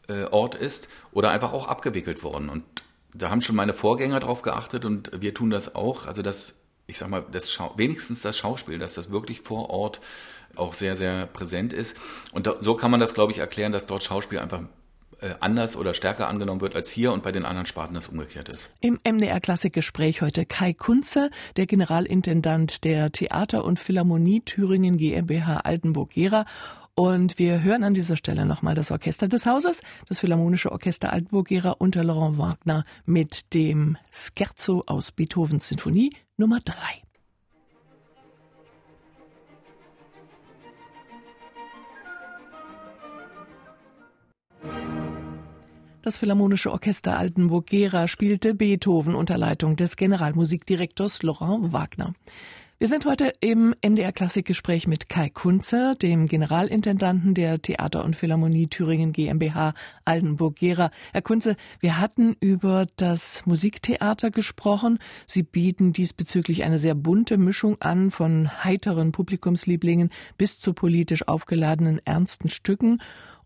äh, 0.09 0.65
ist, 0.65 0.89
oder 1.13 1.29
einfach 1.29 1.53
auch 1.53 1.67
abgewickelt 1.67 2.23
worden. 2.23 2.49
Und 2.49 2.63
da 3.13 3.29
haben 3.29 3.41
schon 3.41 3.55
meine 3.55 3.73
Vorgänger 3.73 4.19
drauf 4.19 4.41
geachtet 4.41 4.85
und 4.85 5.11
wir 5.21 5.33
tun 5.33 5.49
das 5.49 5.75
auch. 5.75 6.07
Also 6.07 6.21
das, 6.21 6.55
ich 6.87 6.97
sag 6.97 7.09
mal, 7.09 7.23
das 7.31 7.51
Schau 7.51 7.73
wenigstens 7.77 8.21
das 8.21 8.37
Schauspiel, 8.37 8.79
dass 8.79 8.95
das 8.95 9.11
wirklich 9.11 9.41
vor 9.41 9.69
Ort 9.69 10.01
auch 10.55 10.73
sehr, 10.73 10.95
sehr 10.95 11.25
präsent 11.25 11.73
ist. 11.73 11.97
Und 12.31 12.49
so 12.59 12.75
kann 12.75 12.91
man 12.91 12.99
das, 12.99 13.13
glaube 13.13 13.31
ich, 13.31 13.39
erklären, 13.39 13.71
dass 13.71 13.87
dort 13.87 14.03
Schauspiel 14.03 14.39
einfach 14.39 14.61
äh, 15.21 15.35
anders 15.39 15.75
oder 15.75 15.93
stärker 15.93 16.27
angenommen 16.27 16.61
wird 16.61 16.75
als 16.75 16.89
hier 16.89 17.13
und 17.13 17.21
bei 17.21 17.31
den 17.31 17.45
anderen 17.45 17.67
Sparten 17.67 17.93
das 17.93 18.07
umgekehrt 18.07 18.49
ist. 18.49 18.71
Im 18.81 18.99
MDR 19.03 19.39
Klassikgespräch 19.39 20.21
heute 20.21 20.45
Kai 20.45 20.73
Kunze, 20.73 21.29
der 21.57 21.67
Generalintendant 21.67 22.83
der 22.83 23.11
Theater- 23.11 23.63
und 23.63 23.79
Philharmonie 23.79 24.41
Thüringen 24.41 24.97
GmbH 24.97 25.57
Altenburg-Gera 25.57 26.45
und 26.95 27.39
wir 27.39 27.61
hören 27.61 27.83
an 27.83 27.93
dieser 27.93 28.17
Stelle 28.17 28.45
nochmal 28.45 28.73
das 28.73 28.91
Orchester 28.91 29.27
des 29.27 29.45
Hauses, 29.45 29.81
das 30.07 30.19
Philharmonische 30.19 30.71
Orchester 30.71 31.13
Altenburg-Gera 31.13 31.71
unter 31.71 32.03
Laurent 32.03 32.37
Wagner 32.37 32.83
mit 33.05 33.53
dem 33.53 33.97
Scherzo 34.11 34.83
aus 34.87 35.11
Beethovens 35.11 35.67
Sinfonie 35.67 36.15
Nummer 36.35 36.59
3. 36.65 36.73
Das 46.03 46.17
Philharmonische 46.17 46.71
Orchester 46.71 47.15
Altenburg-Gera 47.15 48.07
spielte 48.07 48.55
Beethoven 48.55 49.13
unter 49.13 49.37
Leitung 49.37 49.75
des 49.75 49.95
Generalmusikdirektors 49.97 51.21
Laurent 51.21 51.73
Wagner. 51.73 52.15
Wir 52.79 52.87
sind 52.87 53.05
heute 53.05 53.31
im 53.39 53.75
MDR 53.87 54.11
Klassikgespräch 54.11 54.87
mit 54.87 55.07
Kai 55.07 55.29
Kunzer, 55.29 55.93
dem 55.93 56.25
Generalintendanten 56.25 57.35
der 57.35 57.61
Theater- 57.61 58.03
und 58.03 58.15
Philharmonie 58.15 58.65
Thüringen 58.65 59.11
GmbH 59.11 59.75
Altenburg-Gera. 60.03 60.89
Herr 61.13 61.21
Kunze, 61.21 61.55
wir 61.79 61.99
hatten 61.99 62.35
über 62.39 62.87
das 62.95 63.45
Musiktheater 63.45 64.31
gesprochen. 64.31 64.97
Sie 65.27 65.43
bieten 65.43 65.93
diesbezüglich 65.93 66.63
eine 66.63 66.79
sehr 66.79 66.95
bunte 66.95 67.37
Mischung 67.37 67.79
an 67.79 68.09
von 68.09 68.49
heiteren 68.63 69.11
Publikumslieblingen 69.11 70.09
bis 70.39 70.57
zu 70.57 70.73
politisch 70.73 71.27
aufgeladenen 71.27 72.01
ernsten 72.03 72.49
Stücken. 72.49 72.99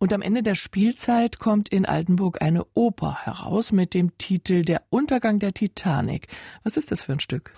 Und 0.06 0.14
am 0.14 0.22
Ende 0.22 0.44
der 0.44 0.54
Spielzeit 0.54 1.40
kommt 1.40 1.70
in 1.70 1.88
Altenburg 1.88 2.40
eine 2.40 2.64
Oper 2.76 3.26
heraus 3.26 3.72
mit 3.72 3.96
dem 3.96 4.16
Titel 4.20 4.62
Der 4.62 4.84
Untergang 4.92 5.40
der 5.40 5.52
Titanic. 5.52 6.28
Was 6.64 6.78
ist 6.78 6.92
das 6.92 7.02
für 7.02 7.14
ein 7.14 7.20
Stück? 7.20 7.52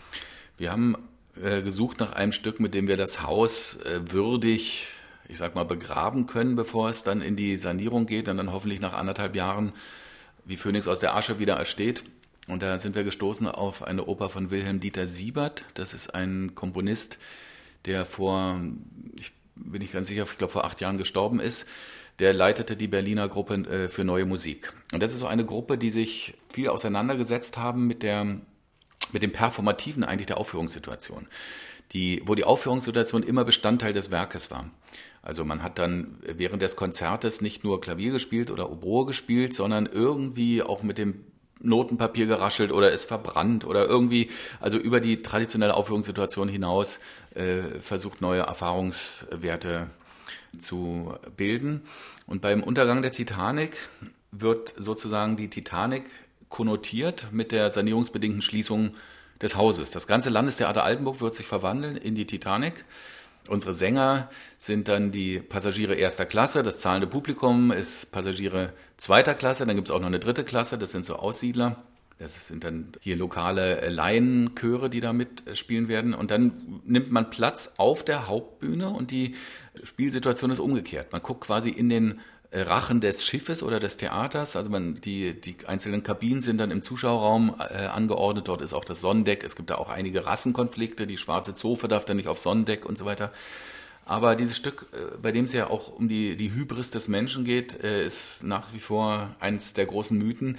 Wir 0.57 0.71
haben 0.71 0.95
äh, 1.43 1.61
gesucht 1.61 1.99
nach 1.99 2.13
einem 2.13 2.31
Stück, 2.31 2.61
mit 2.61 2.73
dem 2.73 2.87
wir 2.87 2.95
das 2.95 3.21
Haus 3.21 3.81
äh, 3.81 4.13
würdig, 4.13 4.87
ich 5.27 5.37
sag 5.37 5.55
mal, 5.55 5.65
begraben 5.65 6.25
können, 6.25 6.55
bevor 6.55 6.87
es 6.87 7.03
dann 7.03 7.21
in 7.21 7.35
die 7.35 7.57
Sanierung 7.57 8.05
geht 8.05 8.29
und 8.29 8.37
dann 8.37 8.53
hoffentlich 8.53 8.79
nach 8.79 8.93
anderthalb 8.93 9.35
Jahren 9.35 9.73
wie 10.45 10.55
Phönix 10.55 10.87
aus 10.87 11.01
der 11.01 11.17
Asche 11.17 11.39
wieder 11.39 11.55
ersteht. 11.55 12.05
Und 12.47 12.61
da 12.61 12.79
sind 12.79 12.95
wir 12.95 13.03
gestoßen 13.03 13.45
auf 13.49 13.83
eine 13.83 14.05
Oper 14.05 14.29
von 14.29 14.51
Wilhelm 14.51 14.79
Dieter 14.79 15.07
Siebert. 15.07 15.65
Das 15.73 15.93
ist 15.93 16.15
ein 16.15 16.55
Komponist, 16.55 17.17
der 17.83 18.05
vor, 18.05 18.61
ich 19.17 19.33
bin 19.57 19.81
nicht 19.81 19.91
ganz 19.91 20.07
sicher, 20.07 20.25
ich 20.31 20.37
glaube 20.37 20.53
vor 20.53 20.63
acht 20.63 20.79
Jahren 20.79 20.97
gestorben 20.97 21.41
ist. 21.41 21.67
Der 22.19 22.33
leitete 22.33 22.75
die 22.75 22.87
Berliner 22.87 23.29
Gruppe 23.29 23.55
äh, 23.55 23.89
für 23.89 24.03
neue 24.03 24.25
Musik. 24.25 24.73
Und 24.93 25.03
das 25.03 25.13
ist 25.13 25.19
so 25.19 25.27
eine 25.27 25.45
Gruppe, 25.45 25.77
die 25.77 25.91
sich 25.91 26.33
viel 26.49 26.69
auseinandergesetzt 26.69 27.57
haben 27.57 27.87
mit 27.87 28.03
der 28.03 28.39
mit 29.13 29.23
dem 29.23 29.31
Performativen 29.31 30.03
eigentlich 30.03 30.27
der 30.27 30.37
Aufführungssituation, 30.37 31.27
die, 31.93 32.21
wo 32.25 32.35
die 32.35 32.43
Aufführungssituation 32.43 33.23
immer 33.23 33.45
Bestandteil 33.45 33.93
des 33.93 34.11
Werkes 34.11 34.51
war. 34.51 34.69
Also 35.21 35.43
man 35.45 35.63
hat 35.63 35.79
dann 35.79 36.17
während 36.21 36.61
des 36.61 36.75
Konzertes 36.75 37.41
nicht 37.41 37.63
nur 37.63 37.81
Klavier 37.81 38.11
gespielt 38.11 38.51
oder 38.51 38.71
Oboe 38.71 39.05
gespielt, 39.05 39.53
sondern 39.53 39.85
irgendwie 39.85 40.61
auch 40.61 40.83
mit 40.83 40.97
dem 40.97 41.25
Notenpapier 41.59 42.27
geraschelt 42.27 42.71
oder 42.71 42.91
ist 42.91 43.05
verbrannt 43.05 43.65
oder 43.65 43.85
irgendwie, 43.85 44.29
also 44.59 44.77
über 44.77 44.99
die 44.99 45.23
traditionelle 45.23 45.73
Aufführungssituation 45.73 46.47
hinaus 46.47 46.99
äh, 47.33 47.79
versucht, 47.81 48.21
neue 48.21 48.41
Erfahrungswerte 48.41 49.89
zu 50.59 51.13
bilden. 51.35 51.81
Und 52.25 52.41
beim 52.41 52.63
Untergang 52.63 53.01
der 53.01 53.11
Titanic 53.11 53.77
wird 54.31 54.73
sozusagen 54.77 55.37
die 55.37 55.49
Titanic 55.49 56.05
konnotiert 56.49 57.27
mit 57.31 57.51
der 57.51 57.69
sanierungsbedingten 57.69 58.41
Schließung 58.41 58.95
des 59.41 59.55
Hauses. 59.55 59.91
Das 59.91 60.07
ganze 60.07 60.29
Landestheater 60.29 60.83
Altenburg 60.83 61.21
wird 61.21 61.35
sich 61.35 61.45
verwandeln 61.45 61.97
in 61.97 62.15
die 62.15 62.25
Titanic. 62.25 62.85
Unsere 63.47 63.73
Sänger 63.73 64.29
sind 64.57 64.87
dann 64.87 65.11
die 65.11 65.39
Passagiere 65.39 65.95
erster 65.95 66.25
Klasse, 66.25 66.63
das 66.63 66.79
zahlende 66.79 67.07
Publikum 67.07 67.71
ist 67.71 68.11
Passagiere 68.11 68.73
zweiter 68.97 69.35
Klasse, 69.35 69.65
dann 69.65 69.75
gibt 69.75 69.89
es 69.89 69.95
auch 69.95 69.99
noch 69.99 70.07
eine 70.07 70.19
dritte 70.19 70.43
Klasse, 70.43 70.77
das 70.77 70.91
sind 70.91 71.05
so 71.05 71.15
Aussiedler. 71.15 71.77
Das 72.19 72.47
sind 72.47 72.63
dann 72.63 72.93
hier 72.99 73.15
lokale 73.15 73.89
Laienchöre, 73.89 74.89
die 74.89 75.01
da 75.01 75.13
mitspielen 75.13 75.87
werden. 75.87 76.15
Und 76.15 76.31
dann 76.31 76.81
nimmt 76.85 77.11
man 77.11 77.29
Platz 77.29 77.73
auf 77.77 78.03
der 78.03 78.27
Hauptbühne 78.27 78.89
und 78.89 79.11
die 79.11 79.35
Spielsituation 79.83 80.49
ist 80.49 80.59
umgekehrt. 80.59 81.11
Man 81.11 81.21
guckt 81.21 81.41
quasi 81.41 81.69
in 81.69 81.89
den 81.89 82.19
Rachen 82.51 83.01
des 83.01 83.25
Schiffes 83.25 83.61
oder 83.61 83.79
des 83.79 83.97
Theaters. 83.97 84.55
Also 84.55 84.69
man, 84.69 84.95
die, 85.01 85.39
die 85.39 85.57
einzelnen 85.67 86.03
Kabinen 86.03 86.41
sind 86.41 86.57
dann 86.57 86.71
im 86.71 86.81
Zuschauerraum 86.81 87.55
äh, 87.59 87.85
angeordnet. 87.85 88.47
Dort 88.47 88.61
ist 88.61 88.73
auch 88.73 88.85
das 88.85 89.01
Sonnendeck. 89.01 89.43
Es 89.43 89.55
gibt 89.55 89.69
da 89.69 89.75
auch 89.75 89.89
einige 89.89 90.25
Rassenkonflikte. 90.25 91.07
Die 91.07 91.17
schwarze 91.17 91.53
Zofe 91.53 91.87
darf 91.87 92.05
dann 92.05 92.17
nicht 92.17 92.29
auf 92.29 92.39
Sonnendeck 92.39 92.85
und 92.85 92.97
so 92.97 93.05
weiter. 93.05 93.31
Aber 94.05 94.37
dieses 94.37 94.55
Stück, 94.55 94.87
äh, 94.93 95.17
bei 95.21 95.33
dem 95.33 95.45
es 95.45 95.53
ja 95.53 95.69
auch 95.69 95.89
um 95.89 96.07
die, 96.07 96.37
die 96.37 96.53
Hybris 96.53 96.89
des 96.89 97.09
Menschen 97.09 97.43
geht, 97.43 97.83
äh, 97.83 98.05
ist 98.05 98.43
nach 98.43 98.73
wie 98.73 98.79
vor 98.79 99.35
eines 99.39 99.73
der 99.73 99.85
großen 99.85 100.17
Mythen. 100.17 100.57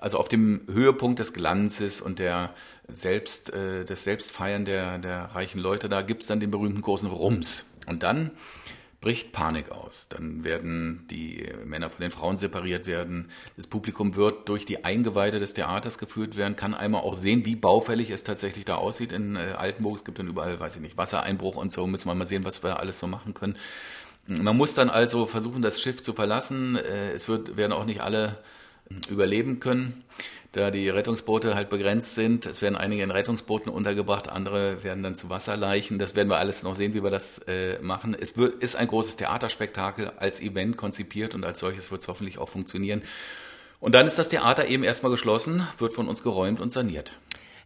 Also 0.00 0.18
auf 0.18 0.28
dem 0.28 0.62
Höhepunkt 0.66 1.18
des 1.18 1.32
Glanzes 1.32 2.00
und 2.00 2.18
der 2.18 2.54
Selbst, 2.88 3.52
äh, 3.52 3.84
des 3.84 4.04
Selbstfeiern 4.04 4.64
der, 4.64 4.98
der 4.98 5.26
reichen 5.34 5.60
Leute, 5.60 5.88
da 5.88 6.02
gibt's 6.02 6.26
dann 6.26 6.40
den 6.40 6.50
berühmten 6.50 6.80
großen 6.80 7.08
Rums. 7.08 7.70
Und 7.86 8.02
dann 8.02 8.30
bricht 9.00 9.32
Panik 9.32 9.70
aus. 9.70 10.08
Dann 10.08 10.44
werden 10.44 11.06
die 11.10 11.46
Männer 11.64 11.90
von 11.90 12.00
den 12.00 12.10
Frauen 12.10 12.36
separiert 12.36 12.86
werden. 12.86 13.30
Das 13.56 13.66
Publikum 13.66 14.16
wird 14.16 14.48
durch 14.48 14.66
die 14.66 14.84
Eingeweide 14.84 15.38
des 15.38 15.54
Theaters 15.54 15.98
geführt 15.98 16.36
werden, 16.36 16.56
kann 16.56 16.74
einmal 16.74 17.02
auch 17.02 17.14
sehen, 17.14 17.44
wie 17.44 17.56
baufällig 17.56 18.10
es 18.10 18.24
tatsächlich 18.24 18.64
da 18.64 18.76
aussieht 18.76 19.12
in 19.12 19.36
äh, 19.36 19.54
Altenburg. 19.56 19.96
Es 19.96 20.04
gibt 20.04 20.18
dann 20.18 20.28
überall, 20.28 20.60
weiß 20.60 20.76
ich 20.76 20.82
nicht, 20.82 20.96
Wassereinbruch 20.96 21.56
und 21.56 21.72
so. 21.72 21.86
Müssen 21.86 22.08
wir 22.08 22.14
mal 22.14 22.26
sehen, 22.26 22.44
was 22.44 22.62
wir 22.62 22.78
alles 22.78 23.00
so 23.00 23.06
machen 23.06 23.34
können. 23.34 23.56
Man 24.26 24.56
muss 24.56 24.74
dann 24.74 24.90
also 24.90 25.26
versuchen, 25.26 25.62
das 25.62 25.80
Schiff 25.80 26.02
zu 26.02 26.12
verlassen. 26.12 26.76
Äh, 26.76 27.12
es 27.12 27.28
wird, 27.28 27.56
werden 27.56 27.72
auch 27.72 27.84
nicht 27.84 28.00
alle 28.00 28.38
überleben 29.08 29.60
können 29.60 30.04
da 30.52 30.70
die 30.70 30.88
Rettungsboote 30.88 31.54
halt 31.54 31.70
begrenzt 31.70 32.14
sind. 32.14 32.46
Es 32.46 32.60
werden 32.60 32.76
einige 32.76 33.02
in 33.02 33.10
Rettungsbooten 33.10 33.70
untergebracht, 33.70 34.28
andere 34.28 34.82
werden 34.82 35.02
dann 35.02 35.16
zu 35.16 35.30
Wasserleichen. 35.30 35.98
Das 35.98 36.16
werden 36.16 36.28
wir 36.28 36.38
alles 36.38 36.62
noch 36.62 36.74
sehen, 36.74 36.92
wie 36.94 37.02
wir 37.02 37.10
das 37.10 37.38
äh, 37.46 37.78
machen. 37.80 38.16
Es 38.18 38.36
wird, 38.36 38.62
ist 38.62 38.74
ein 38.74 38.88
großes 38.88 39.16
Theaterspektakel 39.16 40.10
als 40.16 40.40
Event 40.40 40.76
konzipiert 40.76 41.34
und 41.34 41.44
als 41.44 41.60
solches 41.60 41.90
wird 41.90 42.00
es 42.00 42.08
hoffentlich 42.08 42.38
auch 42.38 42.48
funktionieren. 42.48 43.02
Und 43.78 43.94
dann 43.94 44.06
ist 44.06 44.18
das 44.18 44.28
Theater 44.28 44.66
eben 44.66 44.82
erstmal 44.82 45.10
geschlossen, 45.10 45.66
wird 45.78 45.94
von 45.94 46.08
uns 46.08 46.22
geräumt 46.22 46.60
und 46.60 46.70
saniert. 46.70 47.14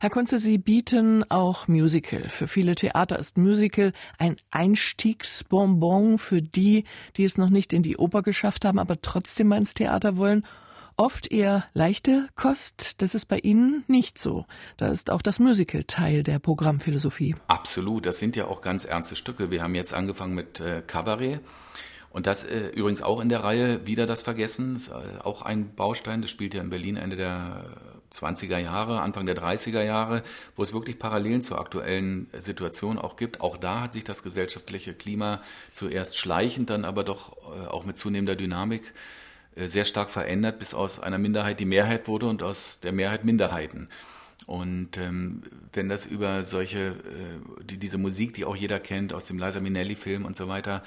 Herr 0.01 0.11
Kunze, 0.11 0.39
Sie 0.39 0.59
bieten 0.59 1.25
auch 1.31 1.67
Musical. 1.67 2.29
Für 2.29 2.47
viele 2.47 2.75
Theater 2.75 3.19
ist 3.19 3.39
Musical 3.39 3.93
ein 4.19 4.37
Einstiegsbonbon 4.51 6.19
für 6.19 6.43
die, 6.43 6.85
die 7.17 7.25
es 7.25 7.39
noch 7.39 7.49
nicht 7.49 7.73
in 7.73 7.83
die 7.83 7.97
Oper 7.97 8.21
geschafft 8.21 8.67
haben, 8.67 8.79
aber 8.79 9.01
trotzdem 9.01 9.49
mal 9.49 9.57
ins 9.57 9.73
Theater 9.73 10.19
wollen 10.19 10.45
oft 10.97 11.31
eher 11.31 11.65
leichte 11.75 12.29
Kost. 12.37 13.03
Das 13.03 13.15
ist 13.15 13.27
bei 13.27 13.39
Ihnen 13.39 13.85
nicht 13.87 14.19
so. 14.19 14.47
Da 14.77 14.89
ist 14.89 15.11
auch 15.11 15.23
das 15.23 15.39
Musical 15.39 15.85
Teil 15.85 16.23
der 16.23 16.39
Programmphilosophie. 16.39 17.35
Absolut, 17.49 18.07
das 18.07 18.19
sind 18.19 18.37
ja 18.37 18.47
auch 18.47 18.61
ganz 18.61 18.85
ernste 18.85 19.17
Stücke. 19.17 19.51
Wir 19.51 19.63
haben 19.63 19.75
jetzt 19.75 19.95
angefangen 19.95 20.35
mit 20.35 20.61
äh, 20.61 20.83
Cabaret. 20.87 21.41
Und 22.11 22.29
das 22.29 22.45
äh, 22.45 22.69
übrigens 22.69 23.03
auch 23.03 23.21
in 23.21 23.29
der 23.29 23.43
Reihe 23.43 23.87
Wieder 23.87 24.07
das 24.07 24.23
Vergessen, 24.23 24.77
ist, 24.77 24.89
äh, 24.89 24.93
auch 25.25 25.43
ein 25.43 25.75
Baustein, 25.75 26.23
das 26.23 26.31
spielt 26.31 26.55
ja 26.55 26.63
in 26.63 26.71
Berlin 26.71 26.97
Ende 26.97 27.17
der 27.17 27.65
20er 28.13 28.59
Jahre, 28.59 29.01
Anfang 29.01 29.27
der 29.27 29.37
30er 29.37 29.83
Jahre, 29.83 30.23
wo 30.55 30.63
es 30.63 30.73
wirklich 30.73 31.01
Parallelen 31.01 31.43
zur 31.43 31.59
aktuellen 31.59 32.29
Situation 32.39 32.99
auch 32.99 33.17
gibt. 33.17 33.41
Auch 33.41 33.57
da 33.57 33.81
hat 33.81 33.93
sich 33.93 34.05
das 34.05 34.23
gesellschaftliche 34.23 34.95
Klima 34.95 35.43
zuerst 35.73 36.17
schleichend, 36.17 36.71
dann 36.71 36.85
aber 36.85 37.03
doch 37.03 37.37
äh, 37.37 37.67
auch 37.67 37.85
mit 37.85 37.99
zunehmender 37.99 38.37
Dynamik 38.37 38.93
sehr 39.57 39.85
stark 39.85 40.11
verändert, 40.11 40.59
bis 40.59 40.75
aus 40.75 41.01
einer 41.01 41.19
Minderheit 41.19 41.61
die 41.61 41.65
Mehrheit 41.65 42.09
wurde 42.09 42.27
und 42.27 42.43
aus 42.43 42.81
der 42.81 42.93
Mehrheit 42.93 43.25
Minderheiten. 43.25 43.89
Und 44.47 44.99
ähm, 44.99 45.43
wenn 45.73 45.89
das 45.89 46.05
über 46.05 46.45
solche, 46.45 46.89
äh, 46.89 47.65
die, 47.65 47.79
diese 47.79 47.97
Musik, 47.97 48.35
die 48.35 48.45
auch 48.45 48.57
jeder 48.57 48.79
kennt 48.79 49.15
aus 49.15 49.27
dem 49.27 49.39
Liza 49.39 49.61
Minnelli-Film 49.61 50.25
und 50.25 50.37
so 50.37 50.49
weiter, 50.49 50.83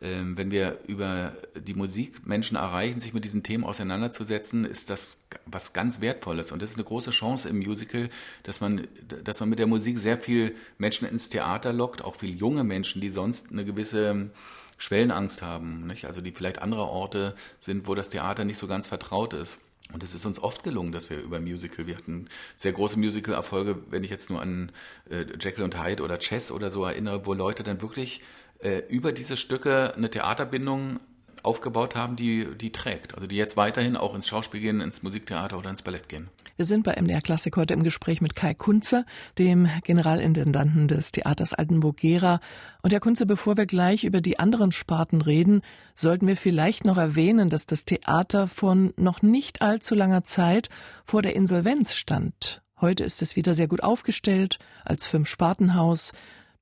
äh, 0.00 0.22
wenn 0.22 0.50
wir 0.50 0.78
über 0.86 1.34
die 1.54 1.74
Musik 1.74 2.26
Menschen 2.26 2.56
erreichen, 2.56 3.00
sich 3.00 3.12
mit 3.12 3.24
diesen 3.24 3.42
Themen 3.42 3.64
auseinanderzusetzen, 3.64 4.64
ist 4.64 4.88
das 4.88 5.26
was 5.44 5.74
ganz 5.74 6.00
Wertvolles. 6.00 6.50
Und 6.50 6.62
das 6.62 6.70
ist 6.70 6.76
eine 6.76 6.84
große 6.84 7.10
Chance 7.10 7.48
im 7.48 7.58
Musical, 7.58 8.08
dass 8.42 8.62
man, 8.62 8.88
dass 9.22 9.40
man 9.40 9.50
mit 9.50 9.58
der 9.58 9.66
Musik 9.66 9.98
sehr 9.98 10.18
viel 10.18 10.54
Menschen 10.78 11.06
ins 11.06 11.28
Theater 11.28 11.74
lockt, 11.74 12.02
auch 12.02 12.16
viele 12.16 12.36
junge 12.36 12.64
Menschen, 12.64 13.02
die 13.02 13.10
sonst 13.10 13.50
eine 13.52 13.66
gewisse 13.66 14.30
Schwellenangst 14.78 15.42
haben, 15.42 15.86
nicht? 15.86 16.06
also 16.06 16.20
die 16.20 16.32
vielleicht 16.32 16.60
andere 16.60 16.82
Orte 16.82 17.34
sind, 17.60 17.86
wo 17.86 17.94
das 17.94 18.10
Theater 18.10 18.44
nicht 18.44 18.58
so 18.58 18.66
ganz 18.66 18.86
vertraut 18.86 19.32
ist. 19.32 19.58
Und 19.92 20.02
es 20.02 20.14
ist 20.14 20.24
uns 20.24 20.42
oft 20.42 20.62
gelungen, 20.64 20.92
dass 20.92 21.10
wir 21.10 21.20
über 21.20 21.40
Musical, 21.40 21.86
wir 21.86 21.96
hatten 21.96 22.28
sehr 22.56 22.72
große 22.72 22.98
Musical-Erfolge, 22.98 23.84
wenn 23.90 24.02
ich 24.02 24.10
jetzt 24.10 24.30
nur 24.30 24.40
an 24.40 24.72
äh, 25.10 25.26
Jekyll 25.38 25.62
und 25.62 25.82
Hyde 25.82 26.02
oder 26.02 26.18
Chess 26.18 26.50
oder 26.50 26.70
so 26.70 26.84
erinnere, 26.84 27.26
wo 27.26 27.34
Leute 27.34 27.62
dann 27.62 27.82
wirklich 27.82 28.22
äh, 28.60 28.82
über 28.88 29.12
diese 29.12 29.36
Stücke 29.36 29.94
eine 29.94 30.08
Theaterbindung 30.08 31.00
aufgebaut 31.44 31.94
haben, 31.94 32.16
die, 32.16 32.46
die 32.56 32.72
trägt. 32.72 33.14
Also 33.14 33.26
die 33.26 33.36
jetzt 33.36 33.56
weiterhin 33.56 33.96
auch 33.96 34.14
ins 34.14 34.26
Schauspiel 34.26 34.60
gehen, 34.60 34.80
ins 34.80 35.02
Musiktheater 35.02 35.58
oder 35.58 35.70
ins 35.70 35.82
Ballett 35.82 36.08
gehen. 36.08 36.28
Wir 36.56 36.64
sind 36.64 36.84
bei 36.84 37.00
MDR 37.00 37.20
Klassik 37.20 37.56
heute 37.56 37.74
im 37.74 37.82
Gespräch 37.82 38.20
mit 38.20 38.34
Kai 38.36 38.54
Kunze, 38.54 39.04
dem 39.38 39.68
Generalintendanten 39.84 40.88
des 40.88 41.12
Theaters 41.12 41.52
Altenburg-Gera. 41.52 42.40
Und 42.82 42.92
Herr 42.92 43.00
Kunze, 43.00 43.26
bevor 43.26 43.56
wir 43.56 43.66
gleich 43.66 44.04
über 44.04 44.20
die 44.20 44.38
anderen 44.38 44.72
Sparten 44.72 45.20
reden, 45.20 45.62
sollten 45.94 46.26
wir 46.26 46.36
vielleicht 46.36 46.84
noch 46.84 46.96
erwähnen, 46.96 47.50
dass 47.50 47.66
das 47.66 47.84
Theater 47.84 48.46
von 48.46 48.94
noch 48.96 49.20
nicht 49.22 49.62
allzu 49.62 49.94
langer 49.94 50.24
Zeit 50.24 50.68
vor 51.04 51.22
der 51.22 51.34
Insolvenz 51.34 51.94
stand. 51.94 52.62
Heute 52.80 53.04
ist 53.04 53.22
es 53.22 53.36
wieder 53.36 53.54
sehr 53.54 53.68
gut 53.68 53.82
aufgestellt 53.82 54.58
als 54.84 55.06
Fünf-Spartenhaus. 55.06 56.12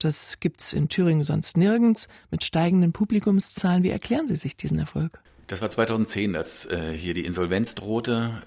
Das 0.05 0.41
gibt's 0.41 0.73
in 0.73 0.89
Thüringen 0.89 1.25
sonst 1.25 1.57
nirgends 1.57 2.09
mit 2.31 2.45
steigenden 2.45 2.93
Publikumszahlen. 2.93 3.83
Wie 3.83 3.91
erklären 3.91 4.29
Sie 4.29 4.37
sich 4.37 4.57
diesen 4.57 4.79
Erfolg? 4.79 5.21
Das 5.47 5.61
war 5.61 5.71
2010, 5.71 6.35
als 6.35 6.67
äh, 6.67 6.93
hier 6.93 7.15
die 7.15 7.25
Insolvenz 7.25 7.75
drohte. 7.75 8.43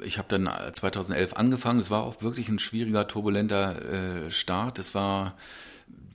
Äh, 0.00 0.04
ich 0.04 0.18
habe 0.18 0.28
dann 0.28 0.50
2011 0.72 1.34
angefangen. 1.34 1.80
Es 1.80 1.90
war 1.90 2.02
auch 2.02 2.22
wirklich 2.22 2.48
ein 2.48 2.58
schwieriger, 2.58 3.06
turbulenter 3.06 4.26
äh, 4.26 4.30
Start. 4.30 4.78
Es 4.78 4.94
war 4.94 5.36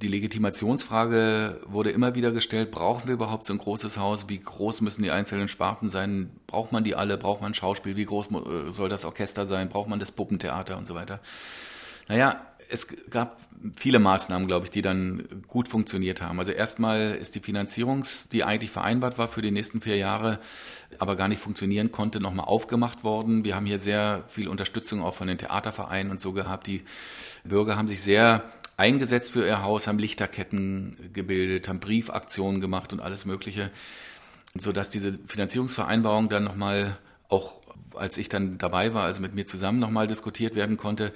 die 0.02 0.08
Legitimationsfrage 0.08 1.62
wurde 1.66 1.92
immer 1.92 2.16
wieder 2.16 2.32
gestellt, 2.32 2.72
brauchen 2.72 3.08
wir 3.08 3.14
überhaupt 3.14 3.46
so 3.46 3.54
ein 3.54 3.60
großes 3.60 3.98
Haus? 3.98 4.28
Wie 4.28 4.40
groß 4.40 4.82
müssen 4.82 5.04
die 5.04 5.12
einzelnen 5.12 5.48
Sparten 5.48 5.90
sein? 5.90 6.30
Braucht 6.48 6.72
man 6.72 6.84
die 6.84 6.96
alle? 6.96 7.18
Braucht 7.18 7.42
man 7.42 7.54
Schauspiel? 7.54 7.96
Wie 7.96 8.06
groß 8.06 8.28
äh, 8.28 8.72
soll 8.72 8.90
das 8.90 9.06
Orchester 9.06 9.46
sein? 9.46 9.70
Braucht 9.70 9.88
man 9.88 10.00
das 10.00 10.12
Puppentheater 10.12 10.78
und 10.78 10.86
so 10.86 10.96
weiter? 10.96 11.22
Naja, 12.08 12.42
es 12.70 12.88
gab 13.10 13.40
viele 13.76 14.00
Maßnahmen, 14.00 14.48
glaube 14.48 14.66
ich, 14.66 14.72
die 14.72 14.82
dann 14.82 15.24
gut 15.48 15.68
funktioniert 15.68 16.22
haben. 16.22 16.40
Also 16.40 16.52
erstmal 16.52 17.16
ist 17.16 17.36
die 17.36 17.40
Finanzierung, 17.40 18.06
die 18.32 18.44
eigentlich 18.44 18.72
vereinbart 18.72 19.18
war 19.18 19.28
für 19.28 19.42
die 19.42 19.52
nächsten 19.52 19.82
vier 19.82 19.98
Jahre, 19.98 20.40
aber 21.00 21.16
gar 21.16 21.28
nicht 21.28 21.42
funktionieren 21.42 21.92
konnte, 21.92 22.20
nochmal 22.20 22.46
aufgemacht 22.46 23.04
worden. 23.04 23.44
Wir 23.44 23.56
haben 23.56 23.66
hier 23.66 23.80
sehr 23.80 24.24
viel 24.28 24.48
Unterstützung 24.48 25.02
auch 25.02 25.16
von 25.16 25.28
den 25.28 25.38
Theatervereinen 25.38 26.12
und 26.12 26.22
so 26.22 26.34
gehabt. 26.34 26.68
Die 26.68 26.84
Bürger 27.44 27.78
haben 27.78 27.88
sich 27.88 28.02
sehr 28.02 28.44
eingesetzt 28.78 29.32
für 29.32 29.46
ihr 29.46 29.62
Haus, 29.62 29.88
haben 29.88 30.00
Lichterketten 30.00 31.12
gebildet, 31.14 31.68
haben 31.68 31.80
Briefaktionen 31.80 32.62
gemacht 32.62 32.94
und 32.94 33.00
alles 33.00 33.26
Mögliche, 33.26 33.72
sodass 34.56 34.90
diese 34.90 35.14
Finanzierungsvereinbarung 35.28 36.30
dann 36.30 36.44
nochmal 36.44 36.98
auch 37.30 37.66
als 37.96 38.18
ich 38.18 38.30
dann 38.30 38.58
dabei 38.58 38.94
war, 38.94 39.04
also 39.04 39.22
mit 39.22 39.36
mir 39.36 39.46
zusammen 39.46 39.80
nochmal 39.80 40.08
diskutiert 40.08 40.56
werden 40.56 40.78
konnte. 40.78 41.14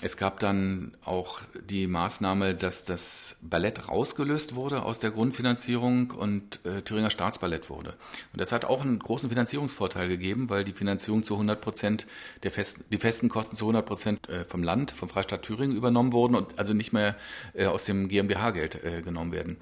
Es 0.00 0.16
gab 0.16 0.40
dann 0.40 0.96
auch 1.04 1.40
die 1.68 1.86
Maßnahme, 1.86 2.54
dass 2.54 2.84
das 2.84 3.36
Ballett 3.42 3.88
rausgelöst 3.88 4.54
wurde 4.54 4.82
aus 4.82 4.98
der 4.98 5.10
Grundfinanzierung 5.10 6.10
und 6.10 6.64
äh, 6.64 6.82
Thüringer 6.82 7.10
Staatsballett 7.10 7.70
wurde. 7.70 7.94
Und 8.32 8.40
das 8.40 8.52
hat 8.52 8.64
auch 8.64 8.80
einen 8.80 8.98
großen 8.98 9.28
Finanzierungsvorteil 9.28 10.08
gegeben, 10.08 10.50
weil 10.50 10.64
die 10.64 10.72
Finanzierung 10.72 11.22
zu 11.22 11.34
100 11.34 11.60
Prozent, 11.60 12.06
der 12.42 12.50
Fest, 12.50 12.84
die 12.90 12.98
festen 12.98 13.28
Kosten 13.28 13.56
zu 13.56 13.64
100 13.64 13.86
Prozent 13.86 14.28
äh, 14.28 14.44
vom 14.44 14.62
Land, 14.62 14.92
vom 14.92 15.08
Freistaat 15.08 15.42
Thüringen 15.42 15.76
übernommen 15.76 16.12
wurden 16.12 16.34
und 16.34 16.58
also 16.58 16.72
nicht 16.74 16.92
mehr 16.92 17.16
äh, 17.54 17.66
aus 17.66 17.84
dem 17.84 18.08
GmbH-Geld 18.08 18.84
äh, 18.84 19.02
genommen 19.02 19.32
werden. 19.32 19.56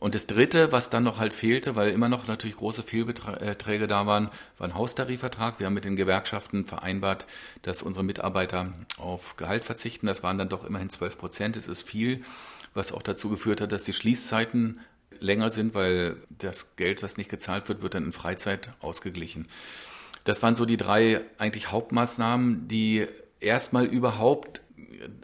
Und 0.00 0.14
das 0.14 0.26
Dritte, 0.26 0.72
was 0.72 0.90
dann 0.90 1.04
noch 1.04 1.18
halt 1.18 1.32
fehlte, 1.32 1.76
weil 1.76 1.90
immer 1.90 2.08
noch 2.08 2.26
natürlich 2.26 2.56
große 2.56 2.82
Fehlbeträge 2.82 3.86
da 3.86 4.06
waren, 4.06 4.30
war 4.58 4.68
ein 4.68 4.74
Haustarifvertrag. 4.74 5.58
Wir 5.58 5.66
haben 5.66 5.74
mit 5.74 5.84
den 5.84 5.96
Gewerkschaften 5.96 6.64
vereinbart, 6.64 7.26
dass 7.62 7.82
unsere 7.82 8.04
Mitarbeiter 8.04 8.72
auf 8.98 9.36
Gehalt 9.36 9.64
verzichten. 9.64 10.06
Das 10.06 10.22
waren 10.22 10.36
dann 10.36 10.48
doch 10.48 10.64
immerhin 10.64 10.90
12 10.90 11.16
Prozent. 11.16 11.56
Es 11.56 11.68
ist 11.68 11.88
viel, 11.88 12.22
was 12.74 12.92
auch 12.92 13.02
dazu 13.02 13.30
geführt 13.30 13.60
hat, 13.60 13.72
dass 13.72 13.84
die 13.84 13.92
Schließzeiten 13.92 14.80
länger 15.20 15.50
sind, 15.50 15.74
weil 15.74 16.16
das 16.28 16.76
Geld, 16.76 17.02
was 17.02 17.16
nicht 17.16 17.30
gezahlt 17.30 17.68
wird, 17.68 17.82
wird 17.82 17.94
dann 17.94 18.04
in 18.04 18.12
Freizeit 18.12 18.70
ausgeglichen. 18.80 19.46
Das 20.24 20.42
waren 20.42 20.54
so 20.54 20.64
die 20.64 20.76
drei 20.76 21.20
eigentlich 21.38 21.70
Hauptmaßnahmen, 21.70 22.66
die 22.68 23.06
erstmal 23.40 23.84
überhaupt 23.84 24.62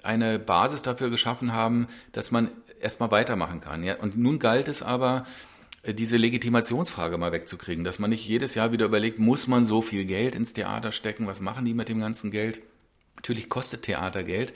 eine 0.02 0.38
Basis 0.38 0.82
dafür 0.82 1.10
geschaffen 1.10 1.52
haben, 1.52 1.88
dass 2.12 2.30
man 2.30 2.50
erstmal 2.80 3.10
weitermachen 3.10 3.60
kann. 3.60 3.84
Ja? 3.84 3.96
Und 3.96 4.16
nun 4.16 4.38
galt 4.38 4.68
es 4.68 4.82
aber, 4.82 5.26
äh, 5.82 5.94
diese 5.94 6.16
Legitimationsfrage 6.16 7.18
mal 7.18 7.32
wegzukriegen, 7.32 7.84
dass 7.84 7.98
man 7.98 8.10
nicht 8.10 8.26
jedes 8.26 8.54
Jahr 8.54 8.72
wieder 8.72 8.86
überlegt, 8.86 9.18
muss 9.18 9.46
man 9.46 9.64
so 9.64 9.82
viel 9.82 10.04
Geld 10.04 10.34
ins 10.34 10.52
Theater 10.52 10.92
stecken, 10.92 11.26
was 11.26 11.40
machen 11.40 11.64
die 11.64 11.74
mit 11.74 11.88
dem 11.88 12.00
ganzen 12.00 12.30
Geld? 12.30 12.60
Natürlich 13.16 13.48
kostet 13.48 13.82
Theater 13.82 14.22
Geld, 14.22 14.52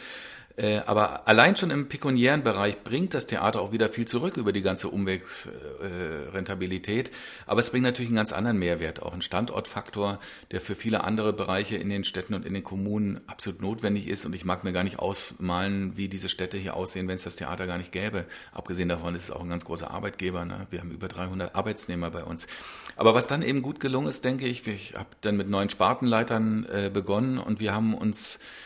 äh, 0.57 0.79
aber 0.79 1.27
allein 1.27 1.57
schon 1.57 1.73
im 1.73 1.89
pekuniären 1.89 2.45
Bereich 2.45 2.85
bringt 2.85 3.13
das 3.13 3.27
Theater 3.27 3.61
auch 3.61 3.73
wieder 3.73 3.89
viel 3.89 4.07
zurück 4.07 4.37
über 4.37 4.53
die 4.53 4.63
ganze 4.63 4.89
Umwegsrentabilität. 4.89 7.11
Aber 7.47 7.59
es 7.59 7.71
bringt 7.71 7.83
natürlich 7.83 8.11
einen 8.11 8.17
ganz 8.17 8.33
anderen 8.33 8.59
Mehrwert, 8.59 9.03
auch 9.03 9.13
einen 9.13 9.23
Standortfaktor, 9.23 10.21
der 10.53 10.61
für 10.61 10.77
viele 10.77 11.03
andere 11.03 11.33
Bereiche 11.33 11.77
in 11.77 11.91
den 11.91 12.05
Städten 12.05 12.35
und 12.35 12.47
in 12.47 12.55
den 12.55 12.63
Kommunen 12.63 13.21
absolut 13.27 13.63
notwendig 13.63 14.07
ist. 14.07 14.25
Und 14.27 14.35
ich 14.35 14.45
mag 14.45 14.63
mir 14.63 14.73
gar 14.73 14.85
nicht 14.85 15.01
ausmalen, 15.01 15.97
wie 15.97 16.09
diese 16.09 16.29
Städte 16.29 16.57
hier 16.57 16.75
aussehen, 16.75 17.09
wenn 17.09 17.17
es 17.17 17.25
das 17.25 17.35
Theater 17.35 17.67
gar 17.67 17.79
nicht 17.79 17.91
gäbe. 17.91 18.25
Abgesehen 18.53 18.89
davon 18.89 19.17
ist 19.17 19.25
es 19.25 19.33
auch 19.33 19.41
ein 19.41 19.49
ganz 19.49 19.65
großer 19.65 19.91
Arbeitgeber. 19.91 20.45
Ne? 20.45 20.69
Wir 20.71 20.79
haben 20.79 20.93
über 20.93 21.09
300 21.09 21.57
Arbeitsnehmer 21.57 22.11
bei 22.11 22.23
uns. 22.23 22.47
Aber 22.95 23.13
was 23.13 23.27
dann 23.27 23.43
eben 23.43 23.61
gut 23.61 23.81
gelungen 23.81 24.07
ist, 24.07 24.25
denke 24.25 24.47
ich, 24.47 24.65
ich 24.69 24.95
habe 24.95 25.09
dann 25.21 25.37
mit 25.37 25.49
neuen 25.49 25.69
Spartenleitern 25.69 26.65
äh, 26.67 26.91
begonnen 26.95 27.39
und 27.39 27.59
wir 27.59 27.75
haben 27.75 27.95
uns 27.95 28.37
äh, 28.37 28.64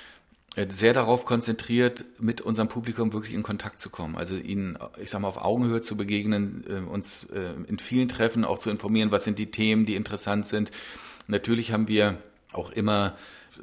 sehr 0.70 0.92
darauf 0.92 1.24
konzentriert, 1.24 2.04
mit 2.18 2.40
unserem 2.40 2.68
Publikum 2.68 3.12
wirklich 3.12 3.34
in 3.34 3.42
Kontakt 3.42 3.80
zu 3.80 3.90
kommen. 3.90 4.16
Also 4.16 4.34
ihnen, 4.34 4.78
ich 5.00 5.10
sag 5.10 5.20
mal, 5.20 5.28
auf 5.28 5.36
Augenhöhe 5.36 5.80
zu 5.80 5.96
begegnen, 5.96 6.64
äh, 6.68 6.88
uns 6.88 7.24
äh, 7.24 7.54
in 7.66 7.78
vielen 7.78 8.08
Treffen 8.08 8.44
auch 8.44 8.58
zu 8.58 8.70
informieren, 8.70 9.10
was 9.10 9.24
sind 9.24 9.38
die 9.38 9.50
Themen, 9.50 9.86
die 9.86 9.94
interessant 9.94 10.46
sind. 10.46 10.70
Natürlich 11.26 11.72
haben 11.72 11.88
wir 11.88 12.18
auch 12.52 12.70
immer 12.70 13.16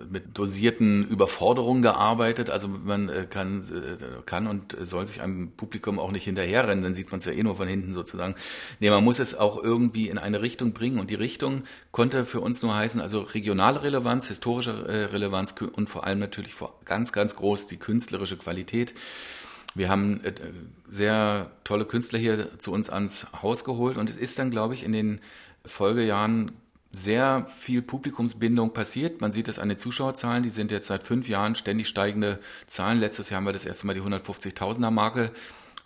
mit 0.09 0.37
dosierten 0.37 1.05
Überforderungen 1.05 1.81
gearbeitet. 1.81 2.49
Also 2.49 2.67
man 2.67 3.09
äh, 3.09 3.27
kann, 3.29 3.61
äh, 3.61 4.21
kann 4.25 4.47
und 4.47 4.75
soll 4.81 5.07
sich 5.07 5.21
einem 5.21 5.51
Publikum 5.51 5.99
auch 5.99 6.11
nicht 6.11 6.25
hinterherrennen, 6.25 6.83
dann 6.83 6.93
sieht 6.93 7.11
man 7.11 7.19
es 7.19 7.25
ja 7.25 7.31
eh 7.31 7.43
nur 7.43 7.55
von 7.55 7.67
hinten 7.67 7.93
sozusagen. 7.93 8.35
Nee, 8.79 8.89
man 8.89 9.03
muss 9.03 9.19
es 9.19 9.35
auch 9.35 9.61
irgendwie 9.61 10.09
in 10.09 10.17
eine 10.17 10.41
Richtung 10.41 10.73
bringen 10.73 10.99
und 10.99 11.09
die 11.09 11.15
Richtung 11.15 11.63
konnte 11.91 12.25
für 12.25 12.41
uns 12.41 12.61
nur 12.61 12.75
heißen, 12.75 13.01
also 13.01 13.21
regionale 13.21 13.83
Relevanz, 13.83 14.27
historische 14.27 14.71
äh, 14.87 15.05
Relevanz 15.05 15.55
und 15.73 15.89
vor 15.89 16.05
allem 16.05 16.19
natürlich 16.19 16.55
ganz, 16.85 17.11
ganz 17.11 17.35
groß 17.35 17.67
die 17.67 17.77
künstlerische 17.77 18.37
Qualität. 18.37 18.93
Wir 19.73 19.89
haben 19.89 20.21
sehr 20.87 21.51
tolle 21.65 21.83
Künstler 21.83 22.17
hier 22.17 22.59
zu 22.59 22.71
uns 22.71 22.89
ans 22.89 23.27
Haus 23.41 23.65
geholt 23.65 23.97
und 23.97 24.09
es 24.09 24.15
ist 24.15 24.39
dann, 24.39 24.49
glaube 24.49 24.73
ich, 24.73 24.83
in 24.83 24.93
den 24.93 25.19
Folgejahren 25.65 26.51
sehr 26.95 27.45
viel 27.59 27.81
Publikumsbindung 27.81 28.73
passiert. 28.73 29.21
Man 29.21 29.31
sieht 29.31 29.47
es 29.47 29.59
an 29.59 29.69
den 29.69 29.77
Zuschauerzahlen, 29.77 30.43
die 30.43 30.49
sind 30.49 30.71
jetzt 30.71 30.87
seit 30.87 31.03
fünf 31.03 31.27
Jahren 31.27 31.55
ständig 31.55 31.87
steigende 31.87 32.39
Zahlen. 32.67 32.99
Letztes 32.99 33.29
Jahr 33.29 33.37
haben 33.37 33.45
wir 33.45 33.53
das 33.53 33.65
erste 33.65 33.85
Mal 33.85 33.93
die 33.93 34.01
150.000er 34.01 34.91
Marke 34.91 35.31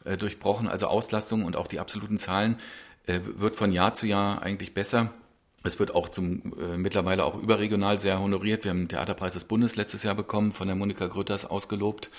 äh, 0.06 0.18
durchbrochen, 0.18 0.68
also 0.68 0.88
Auslastung 0.88 1.44
und 1.46 1.56
auch 1.56 1.68
die 1.68 1.80
absoluten 1.80 2.18
Zahlen 2.18 2.58
äh, 3.08 3.20
wird 3.24 3.56
von 3.56 3.72
Jahr 3.72 3.94
zu 3.94 4.06
Jahr 4.06 4.42
eigentlich 4.42 4.74
besser. 4.74 5.12
Es 5.64 5.80
wird 5.80 5.94
auch 5.94 6.10
zum 6.10 6.54
äh, 6.60 6.78
mittlerweile 6.78 7.26
auch 7.26 7.36
überregional 7.42 8.00
sehr 8.00 8.20
honoriert. 8.20 8.64
Wir 8.64 8.72
haben 8.72 8.84
den 8.84 8.90
Theaterpreis 8.90 9.34
des 9.34 9.44
Bundes 9.44 9.76
letztes 9.76 10.04
Jahr 10.04 10.16
bekommen, 10.16 10.52
von 10.52 10.68
der 10.68 10.76
Monika 10.76 11.08
Grütters 11.08 11.46
ausgelobt 11.46 12.10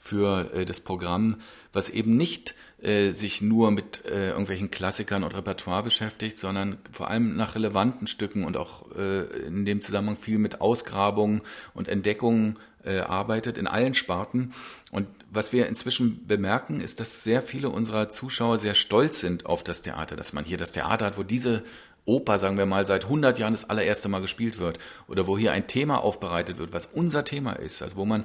für 0.00 0.52
äh, 0.52 0.64
das 0.64 0.80
Programm, 0.80 1.36
was 1.72 1.88
eben 1.88 2.16
nicht 2.16 2.54
äh, 2.82 3.12
sich 3.12 3.42
nur 3.42 3.70
mit 3.70 4.04
äh, 4.06 4.30
irgendwelchen 4.30 4.70
Klassikern 4.70 5.22
und 5.22 5.34
Repertoire 5.34 5.82
beschäftigt, 5.82 6.38
sondern 6.38 6.78
vor 6.90 7.08
allem 7.08 7.36
nach 7.36 7.54
relevanten 7.54 8.06
Stücken 8.06 8.44
und 8.44 8.56
auch 8.56 8.90
äh, 8.96 9.22
in 9.46 9.64
dem 9.64 9.82
Zusammenhang 9.82 10.16
viel 10.16 10.38
mit 10.38 10.60
Ausgrabungen 10.60 11.42
und 11.74 11.88
Entdeckungen 11.88 12.58
äh, 12.84 13.00
arbeitet 13.00 13.58
in 13.58 13.66
allen 13.66 13.94
Sparten. 13.94 14.54
Und 14.90 15.06
was 15.30 15.52
wir 15.52 15.66
inzwischen 15.66 16.26
bemerken, 16.26 16.80
ist, 16.80 16.98
dass 16.98 17.22
sehr 17.22 17.42
viele 17.42 17.68
unserer 17.68 18.10
Zuschauer 18.10 18.58
sehr 18.58 18.74
stolz 18.74 19.20
sind 19.20 19.46
auf 19.46 19.62
das 19.62 19.82
Theater, 19.82 20.16
dass 20.16 20.32
man 20.32 20.44
hier 20.44 20.56
das 20.56 20.72
Theater 20.72 21.06
hat, 21.06 21.18
wo 21.18 21.22
diese 21.22 21.62
Oper, 22.10 22.38
sagen 22.38 22.58
wir 22.58 22.66
mal, 22.66 22.86
seit 22.86 23.04
100 23.04 23.38
Jahren 23.38 23.52
das 23.52 23.70
allererste 23.70 24.08
Mal 24.08 24.20
gespielt 24.20 24.58
wird 24.58 24.80
oder 25.06 25.28
wo 25.28 25.38
hier 25.38 25.52
ein 25.52 25.68
Thema 25.68 26.02
aufbereitet 26.02 26.58
wird, 26.58 26.72
was 26.72 26.86
unser 26.86 27.24
Thema 27.24 27.52
ist, 27.52 27.82
also 27.82 27.96
wo 27.96 28.04
man, 28.04 28.24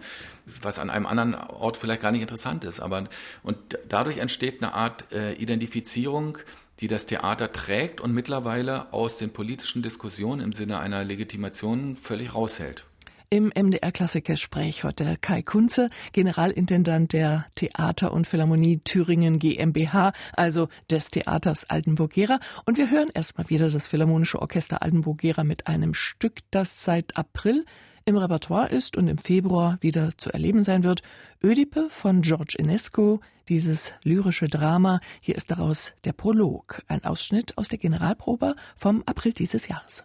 was 0.62 0.80
an 0.80 0.90
einem 0.90 1.06
anderen 1.06 1.36
Ort 1.36 1.78
vielleicht 1.78 2.02
gar 2.02 2.12
nicht 2.12 2.22
interessant 2.22 2.64
ist, 2.64 2.80
aber 2.80 3.04
und 3.44 3.58
dadurch 3.88 4.18
entsteht 4.18 4.64
eine 4.64 4.74
Art 4.74 5.12
äh, 5.12 5.34
Identifizierung, 5.34 6.40
die 6.80 6.88
das 6.88 7.06
Theater 7.06 7.54
trägt 7.54 8.02
und 8.02 8.12
mittlerweile 8.12 8.92
aus 8.92 9.18
den 9.18 9.32
politischen 9.32 9.84
Diskussionen 9.84 10.42
im 10.42 10.52
Sinne 10.52 10.80
einer 10.80 11.04
Legitimation 11.04 11.96
völlig 11.96 12.34
raushält. 12.34 12.86
Im 13.30 13.52
MDR-Klassikgespräch 13.56 14.84
heute 14.84 15.18
Kai 15.20 15.42
Kunze, 15.42 15.90
Generalintendant 16.12 17.12
der 17.12 17.48
Theater- 17.56 18.14
und 18.14 18.28
Philharmonie 18.28 18.82
Thüringen 18.84 19.40
GmbH, 19.40 20.14
also 20.34 20.68
des 20.92 21.10
Theaters 21.10 21.68
Altenburg-Gera. 21.68 22.40
Und 22.66 22.78
wir 22.78 22.92
hören 22.92 23.10
erstmal 23.14 23.50
wieder 23.50 23.72
das 23.72 23.88
Philharmonische 23.88 24.40
Orchester 24.42 24.84
Altenburg-Gera 24.84 25.44
mit 25.44 25.68
einem 25.68 25.96
Stück, 25.96 26.40
das 26.52 26.84
seit 26.84 27.18
April 27.18 27.66
im 28.06 28.16
Repertoire 28.16 28.70
ist 28.70 28.96
und 28.96 29.08
im 29.08 29.18
Februar 29.18 29.80
wieder 29.82 30.16
zu 30.18 30.32
erleben 30.32 30.64
sein 30.64 30.84
wird. 30.84 31.02
Ödipe 31.44 31.90
von 31.90 32.22
George 32.22 32.56
Enesco, 32.60 33.22
dieses 33.50 33.96
lyrische 34.04 34.48
Drama. 34.48 35.00
Hier 35.20 35.36
ist 35.36 35.50
daraus 35.50 35.94
der 36.04 36.14
Prolog, 36.14 36.84
ein 36.88 37.04
Ausschnitt 37.04 37.58
aus 37.58 37.70
der 37.70 37.80
Generalprobe 37.80 38.56
vom 38.76 39.02
April 39.08 39.34
dieses 39.34 39.68
Jahres. 39.68 40.04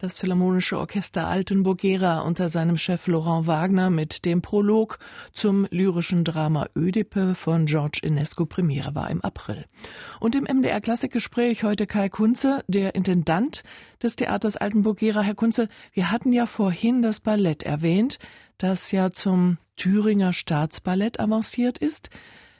Das 0.00 0.18
Philharmonische 0.18 0.78
Orchester 0.78 1.28
Altenburg-Gera 1.28 2.20
unter 2.20 2.48
seinem 2.48 2.78
Chef 2.78 3.06
Laurent 3.06 3.46
Wagner 3.46 3.90
mit 3.90 4.24
dem 4.24 4.40
Prolog 4.40 4.98
zum 5.34 5.66
lyrischen 5.70 6.24
Drama 6.24 6.68
Ödipe 6.74 7.34
von 7.34 7.66
George 7.66 8.00
Enesco 8.02 8.46
Premiere 8.46 8.94
war 8.94 9.10
im 9.10 9.20
April. 9.20 9.66
Und 10.18 10.36
im 10.36 10.44
MDR 10.44 10.80
Klassikgespräch 10.80 11.64
heute 11.64 11.86
Kai 11.86 12.08
Kunze, 12.08 12.64
der 12.66 12.94
Intendant 12.94 13.62
des 14.02 14.16
Theaters 14.16 14.56
Altenburg-Gera. 14.56 15.20
Herr 15.20 15.34
Kunze, 15.34 15.68
wir 15.92 16.10
hatten 16.10 16.32
ja 16.32 16.46
vorhin 16.46 17.02
das 17.02 17.20
Ballett 17.20 17.62
erwähnt, 17.62 18.18
das 18.56 18.92
ja 18.92 19.10
zum 19.10 19.58
Thüringer 19.76 20.32
Staatsballett 20.32 21.20
avanciert 21.20 21.76
ist. 21.76 22.08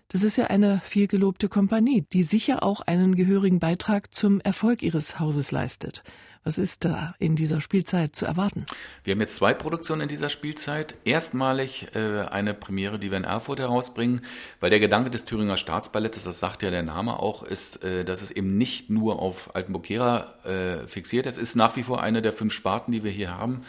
Das 0.09 0.25
ist 0.25 0.37
ja 0.37 0.49
eine 0.49 0.81
vielgelobte 0.85 1.49
Kompanie, 1.49 2.05
die 2.13 2.25
sicher 2.25 2.65
auch 2.65 2.81
einen 2.81 3.15
gehörigen 3.15 3.61
Beitrag 3.61 4.13
zum 4.13 4.41
Erfolg 4.41 4.83
ihres 4.83 5.21
Hauses 5.21 5.53
leistet. 5.53 6.03
Was 6.43 6.57
ist 6.57 6.87
da 6.87 7.15
in 7.19 7.37
dieser 7.37 7.61
Spielzeit 7.61 8.17
zu 8.17 8.25
erwarten? 8.25 8.65
Wir 9.05 9.13
haben 9.13 9.21
jetzt 9.21 9.37
zwei 9.37 9.53
Produktionen 9.53 10.03
in 10.03 10.09
dieser 10.09 10.31
Spielzeit. 10.31 10.95
Erstmalig 11.05 11.89
äh, 11.95 12.21
eine 12.23 12.55
Premiere, 12.55 12.99
die 12.99 13.11
wir 13.11 13.19
in 13.19 13.25
Erfurt 13.25 13.61
herausbringen, 13.61 14.23
weil 14.59 14.71
der 14.71 14.81
Gedanke 14.81 15.11
des 15.11 15.27
Thüringer 15.27 15.59
Staatsballettes, 15.59 16.25
das 16.25 16.41
sagt 16.41 16.63
ja 16.63 16.71
der 16.71 16.83
Name 16.83 17.21
auch, 17.21 17.43
ist, 17.43 17.85
äh, 17.85 18.07
dass 18.07 18.23
es 18.23 18.31
eben 18.31 18.57
nicht 18.57 18.89
nur 18.89 19.21
auf 19.21 19.55
Altenburg-Gera 19.55 20.45
äh, 20.45 20.89
fixiert 20.89 21.27
ist. 21.27 21.37
Es 21.37 21.51
ist 21.51 21.57
nach 21.57 21.77
wie 21.77 21.83
vor 21.83 22.03
eine 22.03 22.23
der 22.23 22.33
fünf 22.33 22.55
Sparten, 22.55 22.91
die 22.91 23.05
wir 23.05 23.11
hier 23.11 23.37
haben. 23.37 23.63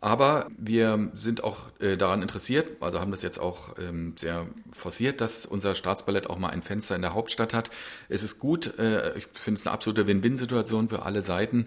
Aber 0.00 0.46
wir 0.56 1.10
sind 1.12 1.42
auch 1.42 1.58
äh, 1.80 1.96
daran 1.96 2.22
interessiert, 2.22 2.80
also 2.80 3.00
haben 3.00 3.10
das 3.10 3.22
jetzt 3.22 3.38
auch 3.38 3.76
ähm, 3.78 4.14
sehr 4.16 4.46
forciert, 4.72 5.20
dass 5.20 5.44
unser 5.44 5.74
Staatsballett 5.74 6.30
auch 6.30 6.38
mal 6.38 6.50
ein 6.50 6.62
Fenster 6.62 6.94
in 6.94 7.02
der 7.02 7.14
Hauptstadt 7.14 7.52
hat. 7.52 7.70
Es 8.08 8.22
ist 8.22 8.38
gut, 8.38 8.78
äh, 8.78 9.18
ich 9.18 9.26
finde 9.32 9.58
es 9.58 9.66
eine 9.66 9.74
absolute 9.74 10.06
Win-Win-Situation 10.06 10.88
für 10.88 11.02
alle 11.02 11.20
Seiten, 11.20 11.66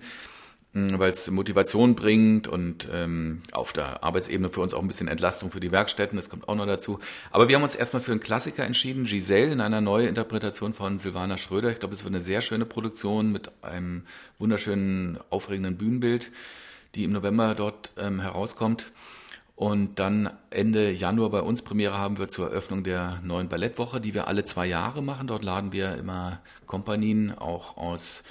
äh, 0.74 0.98
weil 0.98 1.12
es 1.12 1.30
Motivation 1.30 1.96
bringt 1.96 2.48
und 2.48 2.88
ähm, 2.90 3.42
auf 3.52 3.74
der 3.74 4.02
Arbeitsebene 4.02 4.48
für 4.48 4.62
uns 4.62 4.74
auch 4.74 4.82
ein 4.82 4.88
bisschen 4.88 5.10
Entlastung 5.10 5.52
für 5.52 5.60
die 5.60 5.74
Werkstätten, 5.74 6.16
das 6.16 6.30
kommt 6.30 6.48
auch 6.48 6.56
noch 6.56 6.68
dazu. 6.68 7.00
Aber 7.32 7.50
wir 7.50 7.58
haben 7.58 7.64
uns 7.64 7.76
erstmal 7.76 8.02
für 8.02 8.12
einen 8.12 8.22
Klassiker 8.22 8.64
entschieden, 8.64 9.04
Giselle 9.04 9.52
in 9.52 9.60
einer 9.60 9.82
neuen 9.82 10.08
Interpretation 10.08 10.74
von 10.74 10.98
Silvana 11.00 11.38
Schröder. 11.38 11.70
Ich 11.70 11.80
glaube, 11.80 11.96
es 11.96 12.06
wird 12.06 12.16
eine 12.16 12.24
sehr 12.24 12.40
schöne 12.40 12.66
Produktion 12.66 13.34
mit 13.34 13.52
einem 13.62 14.04
wunderschönen, 14.40 15.20
aufregenden 15.30 15.76
Bühnenbild 15.76 16.32
die 16.96 17.04
im 17.04 17.12
November 17.12 17.56
dort 17.56 17.92
ähm, 17.98 18.20
herauskommt. 18.20 18.92
Und 19.56 20.00
dann 20.00 20.32
Ende 20.50 20.92
Januar 20.92 21.30
bei 21.30 21.42
uns 21.42 21.62
Premiere 21.62 21.98
haben 21.98 22.18
wir 22.18 22.30
zur 22.30 22.48
Eröffnung 22.48 22.84
der 22.84 23.20
neuen 23.24 23.48
Ballettwoche, 23.48 24.02
die 24.02 24.14
wir 24.14 24.28
alle 24.28 24.44
zwei 24.44 24.66
Jahre 24.66 25.04
machen. 25.04 25.28
Dort 25.28 25.44
laden 25.44 25.72
wir 25.72 25.96
immer 25.98 26.40
Kompanien 26.66 27.38
auch 27.38 27.78
aus 27.78 28.24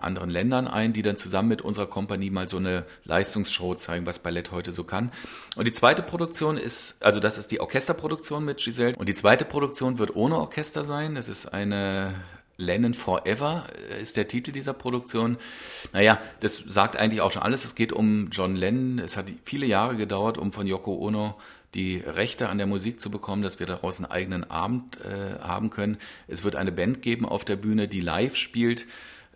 anderen 0.00 0.30
Ländern 0.30 0.68
ein, 0.68 0.92
die 0.92 1.02
dann 1.02 1.16
zusammen 1.16 1.48
mit 1.48 1.62
unserer 1.62 1.86
Kompanie 1.86 2.30
mal 2.30 2.48
so 2.48 2.56
eine 2.58 2.84
Leistungsshow 3.04 3.74
zeigen, 3.74 4.06
was 4.06 4.20
Ballett 4.20 4.52
heute 4.52 4.72
so 4.72 4.84
kann. 4.84 5.10
Und 5.56 5.66
die 5.66 5.72
zweite 5.72 6.02
Produktion 6.02 6.56
ist, 6.56 7.02
also 7.02 7.20
das 7.20 7.38
ist 7.38 7.50
die 7.50 7.60
Orchesterproduktion 7.60 8.44
mit 8.44 8.58
Giselle. 8.58 8.96
Und 8.96 9.08
die 9.08 9.14
zweite 9.14 9.44
Produktion 9.44 9.98
wird 9.98 10.14
ohne 10.14 10.36
Orchester 10.36 10.84
sein. 10.84 11.14
Das 11.14 11.28
ist 11.28 11.46
eine 11.46 12.14
Lennon 12.56 12.94
Forever 12.94 13.66
ist 14.00 14.16
der 14.16 14.28
Titel 14.28 14.52
dieser 14.52 14.72
Produktion. 14.72 15.38
Naja, 15.92 16.20
das 16.40 16.58
sagt 16.58 16.96
eigentlich 16.96 17.20
auch 17.20 17.32
schon 17.32 17.42
alles. 17.42 17.64
Es 17.64 17.74
geht 17.74 17.92
um 17.92 18.28
John 18.30 18.56
Lennon. 18.56 18.98
Es 18.98 19.16
hat 19.16 19.26
viele 19.44 19.66
Jahre 19.66 19.96
gedauert, 19.96 20.38
um 20.38 20.52
von 20.52 20.66
Yoko 20.66 20.94
Ono 20.94 21.36
die 21.74 21.96
Rechte 21.98 22.48
an 22.48 22.58
der 22.58 22.66
Musik 22.66 23.00
zu 23.00 23.10
bekommen, 23.10 23.42
dass 23.42 23.58
wir 23.58 23.66
daraus 23.66 23.98
einen 23.98 24.10
eigenen 24.10 24.50
Abend 24.50 24.98
äh, 25.00 25.38
haben 25.40 25.70
können. 25.70 25.96
Es 26.28 26.44
wird 26.44 26.56
eine 26.56 26.72
Band 26.72 27.00
geben 27.00 27.24
auf 27.24 27.44
der 27.44 27.56
Bühne, 27.56 27.88
die 27.88 28.00
live 28.00 28.36
spielt 28.36 28.86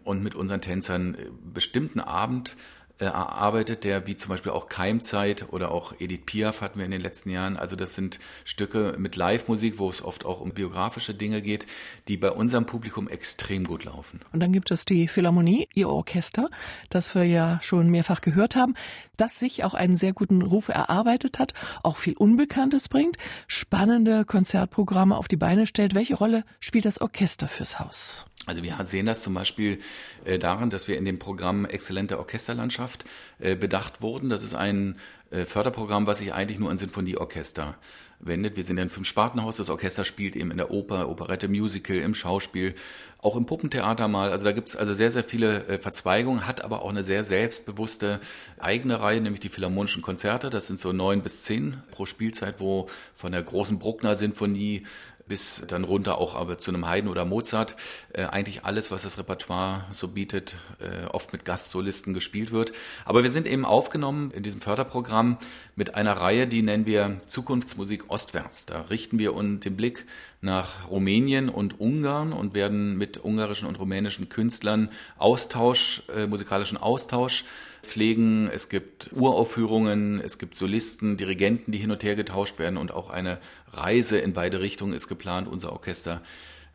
und 0.05 0.22
mit 0.22 0.35
unseren 0.35 0.61
Tänzern 0.61 1.14
äh, 1.14 1.29
bestimmten 1.52 2.00
Abend 2.00 2.55
erarbeitet, 2.98 3.85
der 3.85 4.06
wie 4.06 4.16
zum 4.16 4.30
Beispiel 4.30 4.52
auch 4.52 4.68
Keimzeit 4.68 5.46
oder 5.50 5.70
auch 5.70 5.92
Edith 5.98 6.22
Piaf 6.24 6.61
hatten 6.61 6.78
wir 6.78 6.87
in 6.87 6.90
den 6.90 7.00
letzten 7.00 7.30
Jahren. 7.30 7.56
Also 7.56 7.76
das 7.76 7.94
sind 7.94 8.18
Stücke 8.44 8.94
mit 8.98 9.16
Live-Musik, 9.16 9.78
wo 9.78 9.90
es 9.90 10.02
oft 10.02 10.24
auch 10.24 10.40
um 10.40 10.52
biografische 10.52 11.14
Dinge 11.14 11.42
geht, 11.42 11.66
die 12.09 12.16
bei 12.16 12.30
unserem 12.30 12.64
Publikum 12.64 13.09
extrem 13.09 13.64
gut 13.64 13.85
laufen. 13.85 14.20
Und 14.32 14.40
dann 14.40 14.52
gibt 14.52 14.70
es 14.70 14.85
die 14.85 15.09
Philharmonie, 15.09 15.68
ihr 15.74 15.88
Orchester, 15.88 16.48
das 16.88 17.14
wir 17.14 17.24
ja 17.24 17.61
schon 17.62 17.90
mehrfach 17.90 18.20
gehört 18.22 18.56
haben, 18.56 18.74
das 19.16 19.38
sich 19.38 19.64
auch 19.64 19.74
einen 19.74 19.96
sehr 19.96 20.12
guten 20.12 20.42
Ruf 20.42 20.68
erarbeitet 20.68 21.38
hat, 21.38 21.52
auch 21.83 21.96
viel 21.96 22.16
Unbekanntes 22.16 22.88
bringt, 22.88 23.16
spannende 23.46 24.24
Konzertprogramme 24.24 25.16
auf 25.16 25.29
die 25.29 25.37
Beine 25.37 25.66
stellt. 25.66 25.94
Welche 25.94 26.14
Rolle 26.14 26.44
spielt 26.61 26.85
das 26.85 27.00
Orchester 27.00 27.48
fürs 27.48 27.79
Haus? 27.79 28.26
Also 28.46 28.62
wir 28.62 28.79
sehen 28.85 29.07
das 29.07 29.22
zum 29.22 29.35
Beispiel 29.35 29.81
äh, 30.24 30.38
daran, 30.38 30.70
dass 30.70 30.87
wir 30.87 30.96
in 30.96 31.05
dem 31.05 31.18
Programm 31.18 31.64
Exzellente 31.64 32.18
Orchesterlandschaft 32.18 33.05
äh, 33.38 33.57
bedacht 33.57 34.02
wurden. 34.02 34.29
Das 34.29 34.44
ist 34.44 34.55
ein 34.55 34.98
äh, 35.31 35.44
Förderprogramm, 35.44 36.07
was 36.07 36.18
sich 36.18 36.33
eigentlich 36.33 36.59
nur 36.59 36.70
an 36.70 36.79
Sinfonieorchester 36.79 37.76
wendet. 38.20 38.57
Wir 38.57 38.64
sind 38.64 38.79
ein 38.79 38.90
Fünf-Spartenhaus. 38.90 39.57
Das 39.57 39.70
Orchester 39.70 40.05
spielt 40.05 40.37
eben 40.37 40.50
in 40.50 40.57
der 40.57 40.70
Oper, 40.70 41.09
Operette, 41.09 41.48
Musical, 41.48 41.96
im 41.96 42.14
Schauspiel, 42.14 42.74
auch 43.18 43.37
im 43.37 43.46
Puppentheater 43.46 44.09
mal. 44.09 44.31
Also 44.31 44.44
da 44.44 44.52
gibt 44.52 44.68
es 44.68 44.76
also 44.76 44.94
sehr, 44.94 45.11
sehr 45.11 45.24
viele 45.24 45.66
äh, 45.66 45.79
Verzweigungen, 45.79 46.46
hat 46.46 46.62
aber 46.62 46.83
auch 46.83 46.90
eine 46.90 47.02
sehr 47.02 47.24
selbstbewusste 47.24 48.20
eigene 48.59 49.00
Reihe, 49.00 49.20
nämlich 49.20 49.40
die 49.40 49.48
Philharmonischen 49.48 50.02
Konzerte. 50.02 50.50
Das 50.50 50.66
sind 50.66 50.79
so 50.79 50.92
neun 50.92 51.22
bis 51.22 51.42
zehn 51.42 51.83
pro 51.90 52.07
Spielzeit, 52.07 52.57
wo 52.59 52.88
von 53.14 53.33
der 53.33 53.42
großen 53.42 53.79
Bruckner 53.79 54.16
Sinfonie 54.16 54.87
bis 55.29 55.65
dann 55.67 55.85
runter 55.85 56.19
auch 56.19 56.35
aber 56.35 56.59
zu 56.59 56.71
einem 56.71 56.87
Haydn 56.87 57.09
oder 57.09 57.25
Mozart. 57.25 57.77
Äh, 58.12 58.25
eigentlich 58.25 58.65
alles, 58.65 58.91
was 58.91 59.03
das 59.03 59.19
Repertoire 59.19 59.85
so 59.93 60.09
bietet, 60.09 60.57
äh, 60.79 61.07
oft 61.07 61.33
mit 61.33 61.45
Gastsolisten 61.45 62.15
gespielt 62.15 62.53
wird. 62.53 62.73
Aber 63.05 63.23
wir 63.23 63.31
sind 63.31 63.47
eben 63.47 63.65
aufgenommen 63.65 64.31
in 64.31 64.43
diesem 64.43 64.61
Förderprogramm 64.61 65.39
mit 65.75 65.95
einer 65.95 66.12
Reihe, 66.12 66.47
die 66.47 66.62
nennen 66.62 66.87
wir 66.87 67.21
Zukunftsmusik 67.27 68.05
ostwärts. 68.09 68.67
Da 68.67 68.83
richten 68.83 69.19
wir 69.19 69.35
uns 69.35 69.61
den 69.61 69.77
Blick 69.77 70.07
nach 70.41 70.89
Rumänien 70.89 71.49
und 71.49 71.81
Ungarn 71.81 72.33
und 72.33 72.55
werden 72.55 72.97
mit 72.97 73.23
ungarischen 73.23 73.69
und 73.69 73.79
rumänischen 73.79 74.29
Künstlern 74.29 74.91
Austausch, 75.19 76.03
äh, 76.15 76.27
musikalischen 76.27 76.79
Austausch 76.79 77.45
pflegen. 77.87 78.49
Es 78.53 78.68
gibt 78.68 79.11
Uraufführungen, 79.12 80.20
es 80.20 80.38
gibt 80.38 80.57
Solisten, 80.57 81.16
Dirigenten, 81.16 81.72
die 81.72 81.79
hin 81.79 81.90
und 81.90 82.03
her 82.03 82.16
getauscht 82.16 82.59
werden 82.59 82.77
und 82.77 82.92
auch 82.92 83.11
eine 83.11 83.38
Reise 83.72 84.18
in 84.18 84.33
beide 84.33 84.61
Richtungen 84.61 84.92
ist 84.92 85.09
geplant. 85.09 85.49
Unser 85.49 85.72
Orchester 85.72 86.20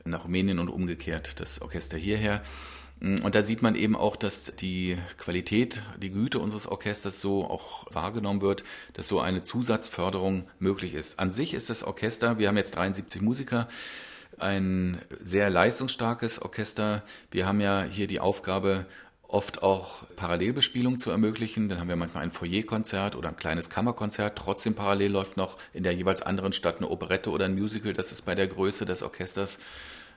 nach 0.03 0.25
Rumänien 0.25 0.59
und 0.59 0.69
umgekehrt, 0.69 1.39
das 1.39 1.61
Orchester 1.61 1.97
hierher. 1.97 2.41
Und 3.01 3.33
da 3.33 3.41
sieht 3.41 3.63
man 3.63 3.73
eben 3.73 3.95
auch, 3.95 4.15
dass 4.15 4.55
die 4.55 4.95
Qualität, 5.17 5.81
die 5.99 6.11
Güte 6.11 6.37
unseres 6.37 6.67
Orchesters 6.67 7.19
so 7.19 7.45
auch 7.45 7.87
wahrgenommen 7.91 8.41
wird, 8.41 8.63
dass 8.93 9.07
so 9.07 9.19
eine 9.19 9.41
Zusatzförderung 9.41 10.47
möglich 10.59 10.93
ist. 10.93 11.19
An 11.19 11.31
sich 11.31 11.55
ist 11.55 11.71
das 11.71 11.83
Orchester, 11.83 12.37
wir 12.37 12.47
haben 12.47 12.57
jetzt 12.57 12.75
73 12.75 13.23
Musiker, 13.23 13.67
ein 14.37 15.01
sehr 15.21 15.49
leistungsstarkes 15.49 16.41
Orchester. 16.41 17.03
Wir 17.31 17.47
haben 17.47 17.59
ja 17.59 17.83
hier 17.83 18.05
die 18.05 18.19
Aufgabe, 18.19 18.85
oft 19.31 19.63
auch 19.63 20.03
Parallelbespielung 20.17 20.99
zu 20.99 21.09
ermöglichen. 21.09 21.69
Dann 21.69 21.79
haben 21.79 21.87
wir 21.87 21.95
manchmal 21.95 22.23
ein 22.23 22.31
Foyerkonzert 22.31 23.15
oder 23.15 23.29
ein 23.29 23.37
kleines 23.37 23.69
Kammerkonzert. 23.69 24.37
Trotzdem 24.37 24.75
parallel 24.75 25.11
läuft 25.11 25.37
noch 25.37 25.57
in 25.73 25.83
der 25.83 25.93
jeweils 25.93 26.21
anderen 26.21 26.53
Stadt 26.53 26.77
eine 26.77 26.89
Operette 26.89 27.29
oder 27.29 27.45
ein 27.45 27.55
Musical. 27.55 27.93
Das 27.93 28.11
ist 28.11 28.23
bei 28.23 28.35
der 28.35 28.47
Größe 28.47 28.85
des 28.85 29.03
Orchesters 29.03 29.59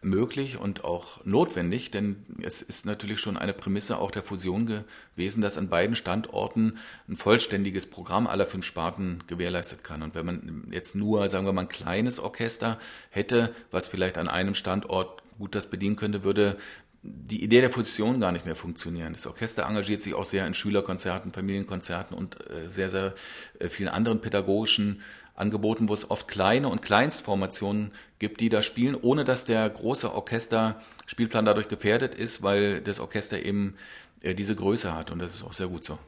möglich 0.03 0.59
und 0.59 0.85
auch 0.85 1.25
notwendig, 1.25 1.91
denn 1.91 2.27
es 2.43 2.61
ist 2.61 2.85
natürlich 2.85 3.21
schon 3.21 3.39
eine 3.39 3.55
Prämisse 3.55 3.99
auch 3.99 4.11
der 4.11 4.23
Fusion 4.23 4.67
gewesen, 4.67 5.41
dass 5.41 5.57
an 5.57 5.69
beiden 5.69 5.97
Standorten 5.97 6.79
ein 7.09 7.17
vollständiges 7.17 7.87
Programm 7.87 8.27
aller 8.27 8.47
fünf 8.47 8.67
Sparten 8.67 9.25
gewährleistet 9.29 9.83
kann. 9.83 10.03
Und 10.03 10.15
wenn 10.15 10.27
man 10.27 10.69
jetzt 10.71 10.95
nur, 10.95 11.29
sagen 11.29 11.47
wir 11.47 11.53
mal, 11.53 11.63
ein 11.63 11.69
kleines 11.69 12.21
Orchester 12.21 12.79
hätte, 13.11 13.55
was 13.71 13.89
vielleicht 13.89 14.19
an 14.19 14.29
einem 14.29 14.55
Standort 14.55 15.23
gut 15.39 15.55
das 15.55 15.67
bedienen 15.67 15.97
könnte, 15.97 16.23
würde 16.23 16.59
die 17.07 17.45
Idee 17.45 17.61
der 17.61 17.71
Fusion 17.71 18.19
gar 18.19 18.33
nicht 18.33 18.47
mehr 18.47 18.57
funktionieren. 18.57 19.13
Das 19.13 19.27
Orchester 19.27 19.67
engagiert 19.67 20.01
sich 20.01 20.15
auch 20.15 20.25
sehr 20.25 20.47
in 20.47 20.55
Schülerkonzerten, 20.55 21.33
Familienkonzerten 21.33 22.17
und 22.17 22.39
äh, 22.49 22.71
sehr, 22.71 22.89
sehr 22.89 23.15
äh, 23.59 23.69
vielen 23.69 23.91
anderen 23.91 24.23
pädagogischen 24.23 25.03
Angeboten, 25.35 25.89
wo 25.89 25.95
es 25.95 26.11
oft 26.11 26.29
kleine 26.29 26.69
und 26.69 26.81
Kleinstformationen 26.81 27.93
gibt, 28.19 28.41
die 28.41 28.49
da 28.49 28.63
spielen, 28.63 28.95
ohne 28.95 29.25
dass 29.25 29.45
der 29.45 29.69
große 29.69 30.15
Orchesterspielplan 30.15 31.45
dadurch 31.45 31.69
gefährdet 31.69 32.15
ist, 32.15 32.43
weil 32.43 32.81
das 32.81 33.01
Orchester 33.01 33.45
eben 33.45 33.77
äh, 34.23 34.35
diese 34.35 34.57
Größe 34.57 34.95
hat 34.95 35.11
und 35.11 35.19
das 35.19 35.35
ist 35.35 35.43
auch 35.43 35.53
sehr 35.53 35.69
gut 35.69 35.85
so. 35.85 35.99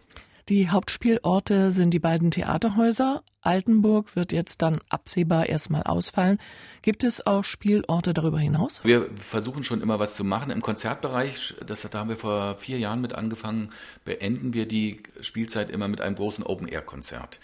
Die 0.48 0.70
Hauptspielorte 0.70 1.72
sind 1.72 1.90
die 1.90 1.98
beiden 1.98 2.30
Theaterhäuser. 2.30 3.24
Altenburg 3.40 4.14
wird 4.14 4.30
jetzt 4.30 4.62
dann 4.62 4.78
absehbar 4.88 5.48
erstmal 5.48 5.82
ausfallen. 5.82 6.38
Gibt 6.82 7.02
es 7.02 7.26
auch 7.26 7.42
Spielorte 7.42 8.14
darüber 8.14 8.38
hinaus? 8.38 8.80
Wir 8.84 9.10
versuchen 9.16 9.64
schon 9.64 9.80
immer 9.80 9.98
was 9.98 10.14
zu 10.14 10.22
machen. 10.22 10.52
Im 10.52 10.62
Konzertbereich, 10.62 11.56
das, 11.66 11.82
da 11.90 11.98
haben 11.98 12.10
wir 12.10 12.16
vor 12.16 12.58
vier 12.58 12.78
Jahren 12.78 13.00
mit 13.00 13.12
angefangen, 13.12 13.70
beenden 14.04 14.54
wir 14.54 14.68
die 14.68 15.02
Spielzeit 15.20 15.68
immer 15.68 15.88
mit 15.88 16.00
einem 16.00 16.14
großen 16.14 16.44
Open-Air-Konzert. 16.44 17.40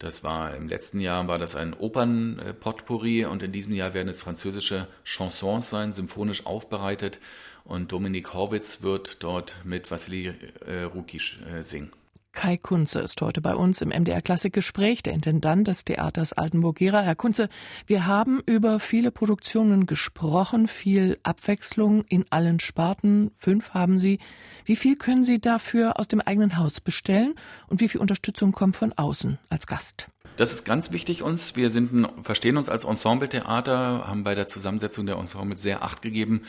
Das 0.00 0.24
war 0.24 0.56
im 0.56 0.66
letzten 0.66 0.98
Jahr 0.98 1.28
war 1.28 1.38
das 1.38 1.54
ein 1.54 1.74
Opern-Potpourri 1.74 3.24
und 3.24 3.44
in 3.44 3.52
diesem 3.52 3.72
Jahr 3.72 3.94
werden 3.94 4.08
es 4.08 4.20
französische 4.20 4.88
Chansons 5.04 5.70
sein, 5.70 5.92
symphonisch 5.92 6.44
aufbereitet. 6.44 7.20
Und 7.62 7.92
Dominik 7.92 8.34
Horwitz 8.34 8.82
wird 8.82 9.22
dort 9.22 9.54
mit 9.62 9.92
Vassili 9.92 10.34
äh, 10.66 10.82
Rukic 10.82 11.38
äh, 11.46 11.62
singen. 11.62 11.92
Kai 12.32 12.56
Kunze 12.56 13.00
ist 13.00 13.20
heute 13.20 13.40
bei 13.40 13.54
uns 13.54 13.82
im 13.82 13.90
MDR 13.90 14.22
Klassikgespräch, 14.22 15.02
der 15.02 15.12
Intendant 15.12 15.68
des 15.68 15.84
Theaters 15.84 16.32
Altenburg-Gera. 16.32 17.02
Herr 17.02 17.14
Kunze, 17.14 17.48
wir 17.86 18.06
haben 18.06 18.40
über 18.46 18.80
viele 18.80 19.10
Produktionen 19.10 19.86
gesprochen, 19.86 20.66
viel 20.66 21.18
Abwechslung 21.22 22.04
in 22.08 22.24
allen 22.30 22.58
Sparten. 22.58 23.30
Fünf 23.36 23.74
haben 23.74 23.98
Sie. 23.98 24.18
Wie 24.64 24.76
viel 24.76 24.96
können 24.96 25.24
Sie 25.24 25.40
dafür 25.40 26.00
aus 26.00 26.08
dem 26.08 26.20
eigenen 26.20 26.56
Haus 26.56 26.80
bestellen 26.80 27.34
und 27.68 27.80
wie 27.80 27.88
viel 27.88 28.00
Unterstützung 28.00 28.52
kommt 28.52 28.76
von 28.76 28.92
außen 28.92 29.38
als 29.50 29.66
Gast? 29.66 30.08
Das 30.36 30.52
ist 30.52 30.64
ganz 30.64 30.90
wichtig 30.90 31.22
uns. 31.22 31.54
Wir 31.56 31.68
sind 31.68 31.92
ein, 31.92 32.24
verstehen 32.24 32.56
uns 32.56 32.70
als 32.70 32.84
Ensembletheater, 32.84 34.08
haben 34.08 34.24
bei 34.24 34.34
der 34.34 34.48
Zusammensetzung 34.48 35.04
der 35.04 35.16
Ensemble 35.16 35.58
sehr 35.58 35.82
Acht 35.82 36.00
gegeben, 36.00 36.42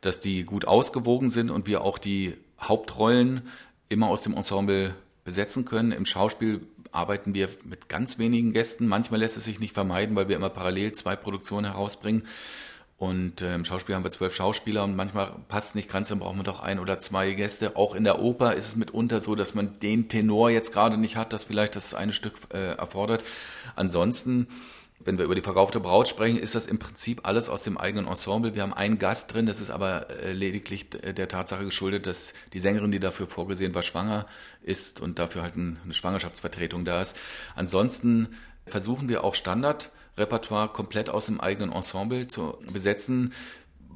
dass 0.00 0.20
die 0.20 0.42
gut 0.42 0.64
ausgewogen 0.66 1.28
sind 1.28 1.50
und 1.50 1.66
wir 1.66 1.82
auch 1.82 1.98
die 1.98 2.34
Hauptrollen 2.60 3.42
immer 3.88 4.08
aus 4.08 4.22
dem 4.22 4.34
Ensemble 4.34 4.94
besetzen 5.28 5.66
können. 5.66 5.92
Im 5.92 6.06
Schauspiel 6.06 6.66
arbeiten 6.90 7.34
wir 7.34 7.50
mit 7.62 7.90
ganz 7.90 8.18
wenigen 8.18 8.54
Gästen. 8.54 8.88
Manchmal 8.88 9.20
lässt 9.20 9.36
es 9.36 9.44
sich 9.44 9.60
nicht 9.60 9.74
vermeiden, 9.74 10.16
weil 10.16 10.28
wir 10.28 10.36
immer 10.36 10.48
parallel 10.48 10.94
zwei 10.94 11.16
Produktionen 11.16 11.66
herausbringen. 11.66 12.22
Und 12.96 13.42
äh, 13.42 13.54
im 13.54 13.66
Schauspiel 13.66 13.94
haben 13.94 14.04
wir 14.04 14.10
zwölf 14.10 14.34
Schauspieler 14.34 14.84
und 14.84 14.96
manchmal 14.96 15.32
passt 15.48 15.68
es 15.68 15.74
nicht 15.74 15.90
ganz, 15.90 16.08
dann 16.08 16.18
brauchen 16.18 16.38
wir 16.38 16.44
doch 16.44 16.60
ein 16.60 16.80
oder 16.80 16.98
zwei 16.98 17.32
Gäste. 17.34 17.76
Auch 17.76 17.94
in 17.94 18.04
der 18.04 18.20
Oper 18.20 18.54
ist 18.54 18.66
es 18.66 18.76
mitunter 18.76 19.20
so, 19.20 19.34
dass 19.34 19.54
man 19.54 19.78
den 19.80 20.08
Tenor 20.08 20.50
jetzt 20.50 20.72
gerade 20.72 20.96
nicht 20.96 21.16
hat, 21.16 21.34
das 21.34 21.44
vielleicht 21.44 21.76
das 21.76 21.92
eine 21.92 22.14
Stück 22.14 22.34
äh, 22.52 22.72
erfordert. 22.72 23.22
Ansonsten 23.76 24.48
wenn 25.00 25.16
wir 25.16 25.24
über 25.24 25.34
die 25.34 25.42
verkaufte 25.42 25.80
Braut 25.80 26.08
sprechen, 26.08 26.38
ist 26.38 26.54
das 26.54 26.66
im 26.66 26.78
Prinzip 26.78 27.20
alles 27.26 27.48
aus 27.48 27.62
dem 27.62 27.78
eigenen 27.78 28.06
Ensemble. 28.06 28.54
Wir 28.54 28.62
haben 28.62 28.74
einen 28.74 28.98
Gast 28.98 29.32
drin, 29.32 29.46
das 29.46 29.60
ist 29.60 29.70
aber 29.70 30.10
äh, 30.10 30.32
lediglich 30.32 30.90
der 30.90 31.28
Tatsache 31.28 31.64
geschuldet, 31.64 32.06
dass 32.06 32.34
die 32.52 32.60
Sängerin, 32.60 32.90
die 32.90 33.00
dafür 33.00 33.28
vorgesehen 33.28 33.74
war, 33.74 33.82
schwanger 33.82 34.26
ist 34.62 35.00
und 35.00 35.18
dafür 35.18 35.42
halt 35.42 35.54
eine 35.54 35.78
Schwangerschaftsvertretung 35.94 36.84
da 36.84 37.00
ist. 37.00 37.16
Ansonsten 37.54 38.28
versuchen 38.66 39.08
wir 39.08 39.24
auch 39.24 39.34
Standardrepertoire 39.34 40.68
komplett 40.68 41.10
aus 41.10 41.26
dem 41.26 41.40
eigenen 41.40 41.72
Ensemble 41.72 42.26
zu 42.26 42.58
besetzen, 42.72 43.32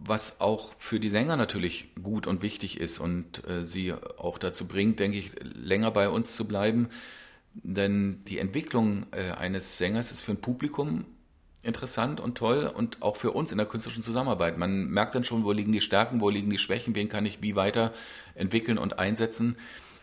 was 0.05 0.41
auch 0.41 0.73
für 0.79 1.01
die 1.01 1.11
Sänger 1.11 1.37
natürlich 1.37 1.95
gut 2.01 2.27
und 2.27 2.43
wichtig 2.43 2.81
ist 2.81 2.99
und 2.99 3.47
äh, 3.49 3.65
sie 3.65 3.93
auch 3.93 4.39
dazu 4.39 4.67
bringt, 4.67 5.01
denke 5.01 5.19
ich, 5.19 5.33
länger 5.43 5.91
bei 5.91 6.09
uns 6.09 6.37
zu 6.37 6.47
bleiben 6.47 6.89
denn 7.55 8.25
die 8.27 8.39
Entwicklung 8.39 9.07
äh, 9.13 9.33
eines 9.33 9.79
Sängers 9.79 10.13
ist 10.13 10.23
für 10.23 10.33
ein 10.33 10.41
Publikum 10.41 11.05
interessant 11.63 12.21
und 12.21 12.37
toll 12.37 12.67
und 12.75 13.03
auch 13.03 13.17
für 13.17 13.31
uns 13.31 13.53
in 13.53 13.59
der 13.59 13.67
künstlerischen 13.67 14.03
Zusammenarbeit. 14.03 14.59
Man 14.59 14.89
merkt 14.89 15.15
dann 15.15 15.25
schon, 15.25 15.45
wo 15.45 15.53
liegen 15.53 15.73
die 15.73 15.81
Stärken, 15.81 16.21
wo 16.21 16.29
liegen 16.29 16.51
die 16.51 16.59
Schwächen, 16.59 16.95
wen 16.95 17.09
kann 17.09 17.25
ich 17.25 17.41
wie 17.41 17.55
weiterentwickeln 17.55 18.79
und 18.79 18.99
einsetzen, 18.99 19.57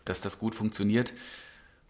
dass 0.06 0.22
das 0.22 0.40
gut 0.40 0.56
funktioniert. 0.56 1.14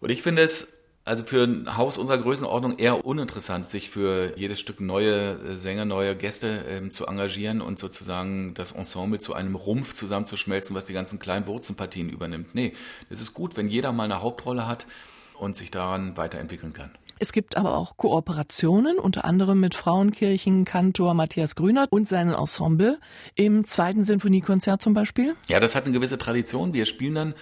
Und 0.00 0.10
ich 0.10 0.22
finde 0.22 0.42
es 0.42 0.76
also 1.04 1.24
für 1.24 1.44
ein 1.44 1.76
Haus 1.76 1.98
unserer 1.98 2.18
Größenordnung 2.18 2.78
eher 2.78 3.04
uninteressant, 3.06 3.64
sich 3.66 3.90
für 3.90 4.36
jedes 4.36 4.60
Stück 4.60 4.80
neue 4.80 5.32
äh, 5.32 5.56
Sänger, 5.56 5.84
neue 5.84 6.14
Gäste 6.14 6.64
ähm, 6.68 6.90
zu 6.90 7.06
engagieren 7.06 7.62
und 7.62 7.78
sozusagen 7.78 8.54
das 8.54 8.72
Ensemble 8.72 9.18
zu 9.18 9.34
einem 9.34 9.54
Rumpf 9.54 9.94
zusammenzuschmelzen, 9.94 10.76
was 10.76 10.84
die 10.84 10.92
ganzen 10.92 11.18
kleinen 11.18 11.46
Wurzelpartien 11.46 12.10
übernimmt. 12.10 12.54
Nee, 12.54 12.74
es 13.08 13.20
ist 13.20 13.34
gut, 13.34 13.56
wenn 13.56 13.68
jeder 13.68 13.92
mal 13.92 14.04
eine 14.04 14.20
Hauptrolle 14.20 14.66
hat 14.66 14.86
und 15.40 15.56
sich 15.56 15.70
daran 15.70 16.16
weiterentwickeln 16.16 16.72
kann. 16.72 16.90
Es 17.22 17.32
gibt 17.32 17.58
aber 17.58 17.76
auch 17.76 17.98
Kooperationen, 17.98 18.98
unter 18.98 19.26
anderem 19.26 19.60
mit 19.60 19.74
Frauenkirchenkantor 19.74 21.12
Matthias 21.12 21.54
Grüner 21.54 21.84
und 21.90 22.08
seinem 22.08 22.32
Ensemble 22.32 22.98
im 23.34 23.66
zweiten 23.66 24.04
Sinfoniekonzert 24.04 24.80
zum 24.80 24.94
Beispiel. 24.94 25.36
Ja, 25.46 25.60
das 25.60 25.74
hat 25.74 25.84
eine 25.84 25.92
gewisse 25.92 26.16
Tradition. 26.16 26.72
Wir 26.72 26.86
spielen 26.86 27.14
dann 27.14 27.34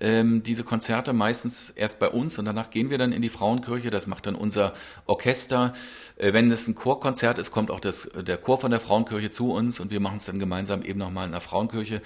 ähm, 0.00 0.42
diese 0.42 0.64
Konzerte 0.64 1.12
meistens 1.12 1.68
erst 1.68 1.98
bei 1.98 2.08
uns 2.08 2.38
und 2.38 2.46
danach 2.46 2.70
gehen 2.70 2.88
wir 2.88 2.96
dann 2.96 3.12
in 3.12 3.20
die 3.20 3.28
Frauenkirche. 3.28 3.90
Das 3.90 4.06
macht 4.06 4.24
dann 4.24 4.36
unser 4.36 4.72
Orchester. 5.04 5.74
Äh, 6.16 6.32
wenn 6.32 6.50
es 6.50 6.66
ein 6.66 6.74
Chorkonzert 6.74 7.36
ist, 7.36 7.50
kommt 7.50 7.70
auch 7.70 7.80
das, 7.80 8.10
der 8.14 8.38
Chor 8.38 8.58
von 8.58 8.70
der 8.70 8.80
Frauenkirche 8.80 9.28
zu 9.28 9.52
uns 9.52 9.80
und 9.80 9.90
wir 9.90 10.00
machen 10.00 10.16
es 10.16 10.24
dann 10.24 10.38
gemeinsam 10.38 10.80
eben 10.80 10.98
nochmal 10.98 11.26
in 11.26 11.32
der 11.32 11.42
Frauenkirche. 11.42 12.00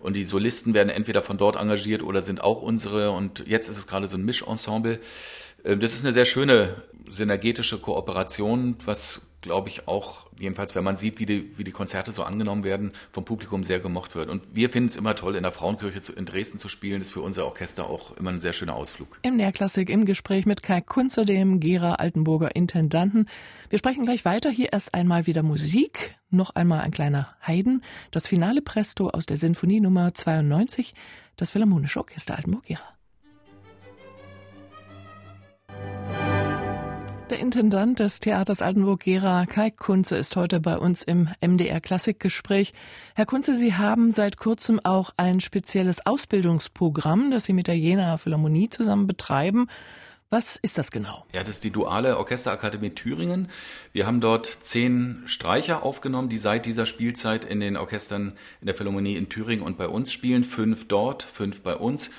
Und 0.00 0.14
die 0.14 0.24
Solisten 0.24 0.74
werden 0.74 0.88
entweder 0.88 1.22
von 1.22 1.38
dort 1.38 1.56
engagiert 1.56 2.02
oder 2.02 2.22
sind 2.22 2.40
auch 2.40 2.62
unsere. 2.62 3.10
Und 3.10 3.46
jetzt 3.46 3.68
ist 3.68 3.78
es 3.78 3.86
gerade 3.86 4.08
so 4.08 4.16
ein 4.16 4.24
Mischensemble. 4.24 4.98
Ähm, 5.64 5.80
das 5.80 5.92
ist 5.92 6.04
eine 6.04 6.12
sehr 6.12 6.24
schöne 6.24 6.82
synergetische 7.08 7.78
Kooperation, 7.78 8.76
was 8.84 9.22
glaube 9.40 9.68
ich 9.68 9.88
auch, 9.88 10.26
jedenfalls 10.38 10.74
wenn 10.74 10.84
man 10.84 10.96
sieht, 10.96 11.18
wie 11.18 11.26
die, 11.26 11.58
wie 11.58 11.64
die 11.64 11.70
Konzerte 11.72 12.12
so 12.12 12.22
angenommen 12.22 12.64
werden, 12.64 12.92
vom 13.12 13.24
Publikum 13.24 13.64
sehr 13.64 13.80
gemocht 13.80 14.14
wird. 14.14 14.28
Und 14.28 14.42
wir 14.52 14.70
finden 14.70 14.88
es 14.88 14.96
immer 14.96 15.14
toll, 15.14 15.36
in 15.36 15.42
der 15.42 15.52
Frauenkirche 15.52 16.02
zu, 16.02 16.12
in 16.12 16.26
Dresden 16.26 16.58
zu 16.58 16.68
spielen. 16.68 16.98
Das 16.98 17.08
ist 17.08 17.14
für 17.14 17.22
unser 17.22 17.46
Orchester 17.46 17.88
auch 17.88 18.16
immer 18.16 18.30
ein 18.30 18.40
sehr 18.40 18.52
schöner 18.52 18.74
Ausflug. 18.74 19.18
Im 19.22 19.36
Nährklassik 19.36 19.90
im 19.90 20.04
Gespräch 20.04 20.46
mit 20.46 20.62
Kai 20.62 20.80
Kunze, 20.80 21.24
dem 21.24 21.60
Gera 21.60 21.94
Altenburger 21.94 22.54
Intendanten. 22.54 23.26
Wir 23.68 23.78
sprechen 23.78 24.04
gleich 24.04 24.24
weiter. 24.24 24.50
Hier 24.50 24.72
erst 24.72 24.94
einmal 24.94 25.26
wieder 25.26 25.42
Musik. 25.42 26.16
Noch 26.30 26.50
einmal 26.54 26.80
ein 26.80 26.90
kleiner 26.92 27.34
Heiden. 27.46 27.82
Das 28.10 28.28
finale 28.28 28.62
Presto 28.62 29.08
aus 29.08 29.26
der 29.26 29.36
Sinfonie 29.36 29.80
Nummer 29.80 30.14
92, 30.14 30.94
das 31.36 31.50
Philharmonische 31.50 31.98
Orchester 31.98 32.36
Altenburg-Gera. 32.36 32.99
Der 37.30 37.38
Intendant 37.38 38.00
des 38.00 38.18
Theaters 38.18 38.60
Altenburg-Gera, 38.60 39.46
Kai 39.46 39.70
Kunze, 39.70 40.16
ist 40.16 40.34
heute 40.34 40.58
bei 40.58 40.76
uns 40.76 41.04
im 41.04 41.28
MDR 41.40 41.80
Klassikgespräch. 41.80 42.74
Herr 43.14 43.24
Kunze, 43.24 43.54
Sie 43.54 43.74
haben 43.74 44.10
seit 44.10 44.36
kurzem 44.36 44.80
auch 44.82 45.12
ein 45.16 45.38
spezielles 45.38 46.04
Ausbildungsprogramm, 46.04 47.30
das 47.30 47.44
Sie 47.44 47.52
mit 47.52 47.68
der 47.68 47.78
Jena 47.78 48.16
Philharmonie 48.16 48.68
zusammen 48.68 49.06
betreiben. 49.06 49.68
Was 50.28 50.56
ist 50.56 50.76
das 50.76 50.90
genau? 50.90 51.24
Ja, 51.32 51.44
das 51.44 51.56
ist 51.56 51.64
die 51.64 51.70
duale 51.70 52.18
Orchesterakademie 52.18 52.96
Thüringen. 52.96 53.48
Wir 53.92 54.08
haben 54.08 54.20
dort 54.20 54.46
zehn 54.62 55.22
Streicher 55.26 55.84
aufgenommen, 55.84 56.30
die 56.30 56.38
seit 56.38 56.66
dieser 56.66 56.84
Spielzeit 56.84 57.44
in 57.44 57.60
den 57.60 57.76
Orchestern 57.76 58.32
in 58.60 58.66
der 58.66 58.74
Philharmonie 58.74 59.14
in 59.14 59.28
Thüringen 59.28 59.62
und 59.62 59.78
bei 59.78 59.86
uns 59.86 60.12
spielen. 60.12 60.42
Fünf 60.42 60.88
dort, 60.88 61.22
fünf 61.22 61.60
bei 61.60 61.76
uns 61.76 62.10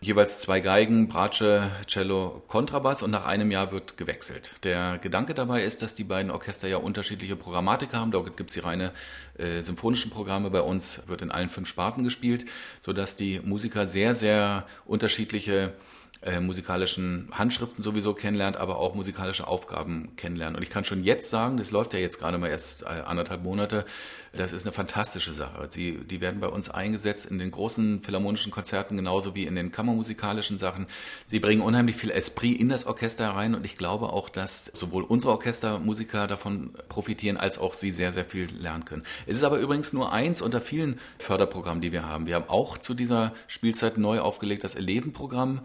jeweils 0.00 0.40
zwei 0.40 0.60
Geigen, 0.60 1.08
Bratsche, 1.08 1.70
Cello, 1.86 2.42
Kontrabass 2.46 3.02
und 3.02 3.10
nach 3.10 3.26
einem 3.26 3.50
Jahr 3.50 3.72
wird 3.72 3.96
gewechselt. 3.96 4.52
Der 4.62 4.98
Gedanke 4.98 5.34
dabei 5.34 5.64
ist, 5.64 5.82
dass 5.82 5.94
die 5.94 6.04
beiden 6.04 6.30
Orchester 6.30 6.68
ja 6.68 6.76
unterschiedliche 6.76 7.36
Programmatik 7.36 7.92
haben. 7.92 8.10
Dort 8.10 8.36
gibt 8.36 8.50
es 8.50 8.54
die 8.54 8.60
reine 8.60 8.92
äh, 9.38 9.60
symphonischen 9.60 10.10
Programme. 10.10 10.50
Bei 10.50 10.60
uns 10.60 11.02
wird 11.08 11.22
in 11.22 11.30
allen 11.30 11.48
fünf 11.48 11.68
Sparten 11.68 12.04
gespielt, 12.04 12.46
sodass 12.80 13.16
die 13.16 13.40
Musiker 13.40 13.86
sehr, 13.86 14.14
sehr 14.14 14.66
unterschiedliche 14.86 15.74
äh, 16.22 16.40
musikalischen 16.40 17.28
Handschriften 17.32 17.82
sowieso 17.82 18.12
kennenlernt, 18.14 18.56
aber 18.56 18.78
auch 18.78 18.94
musikalische 18.94 19.46
Aufgaben 19.46 20.16
kennenlernt. 20.16 20.56
Und 20.56 20.62
ich 20.62 20.70
kann 20.70 20.84
schon 20.84 21.04
jetzt 21.04 21.30
sagen, 21.30 21.56
das 21.56 21.70
läuft 21.70 21.94
ja 21.94 22.00
jetzt 22.00 22.18
gerade 22.18 22.38
mal 22.38 22.48
erst 22.48 22.82
äh, 22.82 22.86
anderthalb 22.86 23.42
Monate, 23.42 23.84
das 24.32 24.52
ist 24.52 24.66
eine 24.66 24.72
fantastische 24.72 25.32
Sache. 25.32 25.68
Sie, 25.70 25.98
die 26.04 26.20
werden 26.20 26.40
bei 26.40 26.48
uns 26.48 26.68
eingesetzt 26.68 27.26
in 27.26 27.38
den 27.38 27.50
großen 27.50 28.02
philharmonischen 28.02 28.52
Konzerten 28.52 28.96
genauso 28.96 29.34
wie 29.34 29.44
in 29.44 29.54
den 29.54 29.72
kammermusikalischen 29.72 30.58
Sachen. 30.58 30.86
Sie 31.26 31.40
bringen 31.40 31.62
unheimlich 31.62 31.96
viel 31.96 32.10
Esprit 32.10 32.60
in 32.60 32.68
das 32.68 32.86
Orchester 32.86 33.24
herein 33.24 33.54
und 33.54 33.64
ich 33.64 33.76
glaube 33.76 34.12
auch, 34.12 34.28
dass 34.28 34.66
sowohl 34.66 35.02
unsere 35.02 35.32
Orchestermusiker 35.32 36.26
davon 36.26 36.70
profitieren, 36.88 37.36
als 37.36 37.58
auch 37.58 37.74
sie 37.74 37.90
sehr, 37.90 38.12
sehr 38.12 38.24
viel 38.24 38.48
lernen 38.60 38.84
können. 38.84 39.04
Es 39.26 39.36
ist 39.36 39.44
aber 39.44 39.58
übrigens 39.58 39.92
nur 39.92 40.12
eins 40.12 40.42
unter 40.42 40.60
vielen 40.60 40.98
Förderprogrammen, 41.18 41.80
die 41.80 41.92
wir 41.92 42.06
haben. 42.06 42.26
Wir 42.26 42.34
haben 42.34 42.48
auch 42.48 42.78
zu 42.78 42.94
dieser 42.94 43.32
Spielzeit 43.46 43.98
neu 43.98 44.20
aufgelegt 44.20 44.64
das 44.64 44.74
Elevenprogramm 44.74 45.60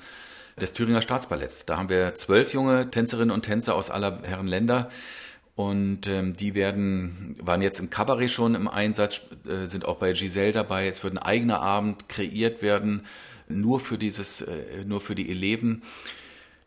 des 0.60 0.74
Thüringer 0.74 1.02
Staatsballetts. 1.02 1.66
Da 1.66 1.78
haben 1.78 1.90
wir 1.90 2.16
zwölf 2.16 2.54
junge 2.54 2.90
Tänzerinnen 2.90 3.32
und 3.32 3.44
Tänzer 3.44 3.76
aus 3.76 3.90
aller 3.90 4.20
Herren 4.24 4.48
Länder. 4.48 4.90
Und 5.56 6.08
ähm, 6.08 6.36
die 6.36 6.56
werden, 6.56 7.36
waren 7.40 7.62
jetzt 7.62 7.80
im 7.80 7.90
Kabarett 7.92 8.32
schon 8.32 8.56
im 8.56 8.68
Einsatz, 8.68 9.22
äh, 9.48 9.68
sind 9.68 9.86
auch 9.86 9.98
bei 9.98 10.14
Giselle 10.14 10.52
dabei. 10.52 10.88
Es 10.88 11.04
wird 11.04 11.14
ein 11.14 11.20
eigener 11.20 11.62
Abend 11.62 12.10
kreiert 12.10 12.64
werden, 12.64 13.06
nur 13.48 13.80
für 13.80 14.00
dieses, 14.00 14.42
äh, 14.42 14.84
nur 14.86 15.00
für 15.00 15.14
die 15.14 15.30
Eleven. 15.30 15.84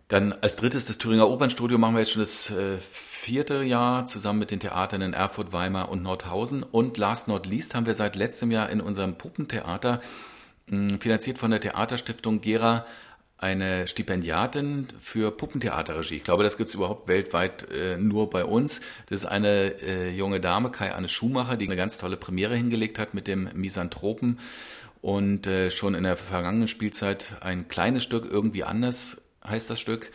Dann 0.09 0.33
als 0.33 0.55
drittes 0.55 0.87
das 0.87 0.99
Thüringer 0.99 1.29
Opernstudio 1.29 1.79
machen 1.79 1.95
wir 1.95 2.01
jetzt 2.01 2.13
schon 2.13 2.23
das 2.23 2.49
äh, 2.51 2.79
vierte 2.79 3.65
Jahr 3.65 4.07
zusammen 4.07 4.39
mit 4.39 4.53
den 4.53 4.61
Theatern 4.61 5.03
in 5.03 5.15
Erfurt, 5.15 5.53
Weimar 5.53 5.89
und 5.89 6.05
Nordhausen. 6.05 6.63
Und 6.63 6.97
last 6.97 7.27
not 7.27 7.45
least 7.45 7.75
haben 7.75 7.87
wir 7.87 7.95
seit 7.95 8.15
letztem 8.15 8.53
Jahr 8.53 8.71
in 8.71 8.81
unserem 8.81 9.19
Puppentheater, 9.19 10.01
mh, 10.69 10.99
finanziert 11.01 11.39
von 11.39 11.51
der 11.51 11.61
Theaterstiftung 11.61 12.41
Gera, 12.41 12.87
eine 13.39 13.87
Stipendiatin 13.87 14.89
für 15.01 15.31
Puppentheaterregie. 15.31 16.17
Ich 16.17 16.25
glaube, 16.25 16.43
das 16.43 16.57
gibt 16.57 16.69
es 16.69 16.75
überhaupt 16.75 17.07
weltweit 17.07 17.71
äh, 17.71 17.99
nur 17.99 18.31
bei 18.31 18.45
uns. 18.45 18.81
Das 19.09 19.21
ist 19.21 19.27
eine 19.27 19.81
äh, 19.83 20.11
junge 20.11 20.41
Dame, 20.41 20.71
Kai-Anne 20.71 21.09
Schumacher, 21.09 21.57
die 21.57 21.67
eine 21.67 21.77
ganz 21.77 21.99
tolle 21.99 22.17
Premiere 22.17 22.57
hingelegt 22.57 22.99
hat 22.99 23.13
mit 23.13 23.27
dem 23.27 23.51
Misanthropen 23.55 24.39
und 25.03 25.47
äh, 25.47 25.71
schon 25.71 25.95
in 25.95 26.05
der 26.05 26.17
vergangenen 26.17 26.69
Spielzeit 26.69 27.37
ein 27.41 27.69
kleines 27.69 28.03
Stück, 28.03 28.25
irgendwie 28.25 28.65
anders 28.65 29.21
heißt 29.47 29.71
das 29.71 29.81
Stück, 29.81 30.11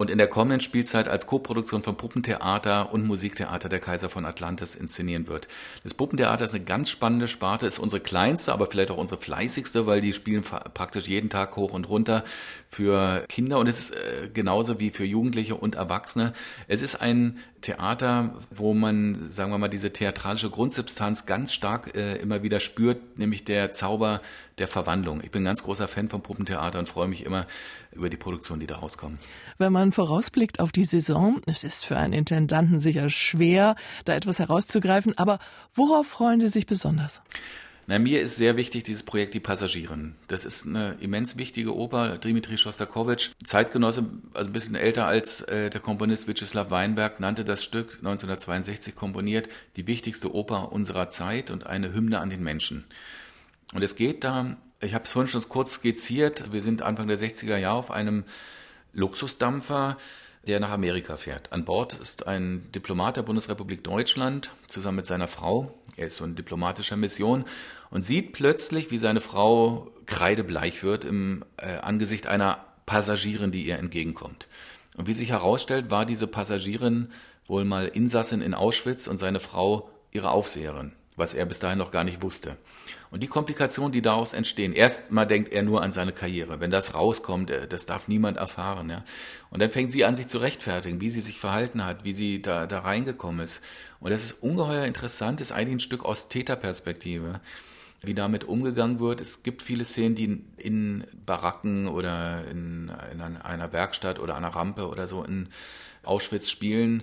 und 0.00 0.08
in 0.08 0.16
der 0.16 0.28
kommenden 0.28 0.62
Spielzeit 0.62 1.08
als 1.08 1.26
Koproduktion 1.26 1.82
von 1.82 1.94
Puppentheater 1.94 2.90
und 2.90 3.06
Musiktheater 3.06 3.68
der 3.68 3.80
Kaiser 3.80 4.08
von 4.08 4.24
Atlantis 4.24 4.74
inszenieren 4.74 5.28
wird. 5.28 5.46
Das 5.84 5.92
Puppentheater 5.92 6.46
ist 6.46 6.54
eine 6.54 6.64
ganz 6.64 6.88
spannende 6.88 7.28
Sparte, 7.28 7.66
ist 7.66 7.78
unsere 7.78 8.00
kleinste, 8.00 8.54
aber 8.54 8.64
vielleicht 8.64 8.90
auch 8.90 8.96
unsere 8.96 9.20
fleißigste, 9.20 9.86
weil 9.86 10.00
die 10.00 10.14
spielen 10.14 10.42
praktisch 10.42 11.06
jeden 11.06 11.28
Tag 11.28 11.54
hoch 11.56 11.74
und 11.74 11.86
runter 11.90 12.24
für 12.70 13.26
Kinder 13.28 13.58
und 13.58 13.66
es 13.66 13.78
ist 13.78 13.90
äh, 13.90 14.30
genauso 14.32 14.80
wie 14.80 14.88
für 14.88 15.04
Jugendliche 15.04 15.54
und 15.54 15.74
Erwachsene. 15.74 16.32
Es 16.66 16.80
ist 16.80 17.02
ein 17.02 17.38
Theater, 17.60 18.38
wo 18.50 18.72
man, 18.72 19.30
sagen 19.30 19.50
wir 19.52 19.58
mal, 19.58 19.68
diese 19.68 19.92
theatralische 19.92 20.48
Grundsubstanz 20.48 21.26
ganz 21.26 21.52
stark 21.52 21.94
äh, 21.94 22.16
immer 22.16 22.42
wieder 22.42 22.58
spürt, 22.58 23.18
nämlich 23.18 23.44
der 23.44 23.72
Zauber 23.72 24.22
der 24.60 24.68
Verwandlung. 24.68 25.20
Ich 25.24 25.30
bin 25.30 25.42
ein 25.42 25.46
ganz 25.46 25.62
großer 25.62 25.88
Fan 25.88 26.08
vom 26.08 26.22
Puppentheater 26.22 26.78
und 26.78 26.88
freue 26.88 27.08
mich 27.08 27.24
immer 27.24 27.46
über 27.92 28.08
die 28.08 28.16
Produktionen, 28.16 28.60
die 28.60 28.66
da 28.66 28.76
rauskommen. 28.76 29.18
Wenn 29.58 29.72
man 29.72 29.90
vorausblickt 29.90 30.60
auf 30.60 30.70
die 30.70 30.84
Saison, 30.84 31.40
es 31.46 31.64
ist 31.64 31.84
für 31.84 31.96
einen 31.96 32.12
Intendanten 32.12 32.78
sicher 32.78 33.08
schwer, 33.08 33.74
da 34.04 34.14
etwas 34.14 34.38
herauszugreifen, 34.38 35.16
aber 35.18 35.38
worauf 35.74 36.06
freuen 36.06 36.40
Sie 36.40 36.48
sich 36.48 36.66
besonders? 36.66 37.22
Na, 37.86 37.98
mir 37.98 38.22
ist 38.22 38.36
sehr 38.36 38.56
wichtig 38.56 38.84
dieses 38.84 39.02
Projekt 39.02 39.34
Die 39.34 39.40
Passagieren. 39.40 40.14
Das 40.28 40.44
ist 40.44 40.64
eine 40.64 40.96
immens 41.00 41.36
wichtige 41.36 41.74
Oper. 41.74 42.18
Dmitri 42.18 42.56
Schostakowitsch, 42.56 43.30
Zeitgenosse, 43.42 44.04
also 44.32 44.48
ein 44.48 44.52
bisschen 44.52 44.76
älter 44.76 45.06
als 45.06 45.40
äh, 45.40 45.70
der 45.70 45.80
Komponist 45.80 46.28
Vyacheslav 46.28 46.70
Weinberg, 46.70 47.18
nannte 47.18 47.44
das 47.44 47.64
Stück 47.64 47.96
1962 47.96 48.94
komponiert 48.94 49.48
die 49.74 49.88
wichtigste 49.88 50.32
Oper 50.32 50.70
unserer 50.70 51.08
Zeit 51.08 51.50
und 51.50 51.66
eine 51.66 51.92
Hymne 51.92 52.20
an 52.20 52.30
den 52.30 52.44
Menschen. 52.44 52.84
Und 53.72 53.82
es 53.82 53.96
geht 53.96 54.24
da, 54.24 54.56
ich 54.80 54.94
habe 54.94 55.04
es 55.04 55.12
vorhin 55.12 55.28
schon 55.28 55.48
kurz 55.48 55.74
skizziert, 55.74 56.52
wir 56.52 56.62
sind 56.62 56.82
Anfang 56.82 57.08
der 57.08 57.18
60er 57.18 57.56
Jahre 57.56 57.78
auf 57.78 57.90
einem 57.90 58.24
Luxusdampfer, 58.92 59.96
der 60.46 60.58
nach 60.58 60.70
Amerika 60.70 61.16
fährt. 61.16 61.52
An 61.52 61.64
Bord 61.64 61.94
ist 61.94 62.26
ein 62.26 62.70
Diplomat 62.72 63.16
der 63.16 63.22
Bundesrepublik 63.22 63.84
Deutschland 63.84 64.50
zusammen 64.68 64.96
mit 64.96 65.06
seiner 65.06 65.28
Frau. 65.28 65.74
Er 65.96 66.06
ist 66.06 66.16
so 66.16 66.24
in 66.24 66.34
diplomatischer 66.34 66.96
Mission 66.96 67.44
und 67.90 68.02
sieht 68.02 68.32
plötzlich, 68.32 68.90
wie 68.90 68.98
seine 68.98 69.20
Frau 69.20 69.92
kreidebleich 70.06 70.82
wird 70.82 71.04
im 71.04 71.44
äh, 71.58 71.76
Angesicht 71.76 72.26
einer 72.26 72.64
Passagierin, 72.86 73.52
die 73.52 73.64
ihr 73.64 73.78
entgegenkommt. 73.78 74.48
Und 74.96 75.06
wie 75.06 75.14
sich 75.14 75.28
herausstellt, 75.28 75.90
war 75.90 76.06
diese 76.06 76.26
Passagierin 76.26 77.10
wohl 77.46 77.64
mal 77.64 77.86
Insassin 77.86 78.40
in 78.40 78.54
Auschwitz 78.54 79.06
und 79.06 79.18
seine 79.18 79.40
Frau 79.40 79.90
ihre 80.10 80.30
Aufseherin 80.30 80.92
was 81.20 81.34
er 81.34 81.46
bis 81.46 81.60
dahin 81.60 81.78
noch 81.78 81.92
gar 81.92 82.02
nicht 82.02 82.22
wusste. 82.22 82.56
Und 83.10 83.22
die 83.22 83.26
Komplikationen, 83.26 83.92
die 83.92 84.02
daraus 84.02 84.32
entstehen, 84.32 84.72
erstmal 84.72 85.26
denkt 85.26 85.50
er 85.50 85.62
nur 85.62 85.82
an 85.82 85.90
seine 85.90 86.12
Karriere. 86.12 86.60
Wenn 86.60 86.70
das 86.70 86.94
rauskommt, 86.94 87.50
äh, 87.50 87.66
das 87.66 87.86
darf 87.86 88.08
niemand 88.08 88.36
erfahren. 88.36 88.88
Ja? 88.88 89.04
Und 89.50 89.60
dann 89.60 89.70
fängt 89.70 89.92
sie 89.92 90.04
an, 90.04 90.16
sich 90.16 90.28
zu 90.28 90.38
rechtfertigen, 90.38 91.00
wie 91.00 91.10
sie 91.10 91.20
sich 91.20 91.40
verhalten 91.40 91.84
hat, 91.84 92.04
wie 92.04 92.12
sie 92.12 92.40
da, 92.40 92.66
da 92.66 92.80
reingekommen 92.80 93.40
ist. 93.40 93.60
Und 93.98 94.10
das 94.10 94.22
ist 94.22 94.42
ungeheuer 94.42 94.84
interessant, 94.84 95.40
ist 95.40 95.52
eigentlich 95.52 95.76
ein 95.76 95.80
Stück 95.80 96.04
aus 96.04 96.28
Täterperspektive 96.28 97.40
wie 98.02 98.14
damit 98.14 98.44
umgegangen 98.44 98.98
wird. 98.98 99.20
Es 99.20 99.42
gibt 99.42 99.62
viele 99.62 99.84
Szenen, 99.84 100.14
die 100.14 100.42
in 100.56 101.04
Baracken 101.26 101.86
oder 101.86 102.46
in, 102.50 102.90
in 103.12 103.20
einer 103.20 103.72
Werkstatt 103.72 104.18
oder 104.18 104.36
einer 104.36 104.48
Rampe 104.48 104.88
oder 104.88 105.06
so 105.06 105.22
in 105.22 105.48
Auschwitz 106.02 106.48
spielen. 106.48 107.02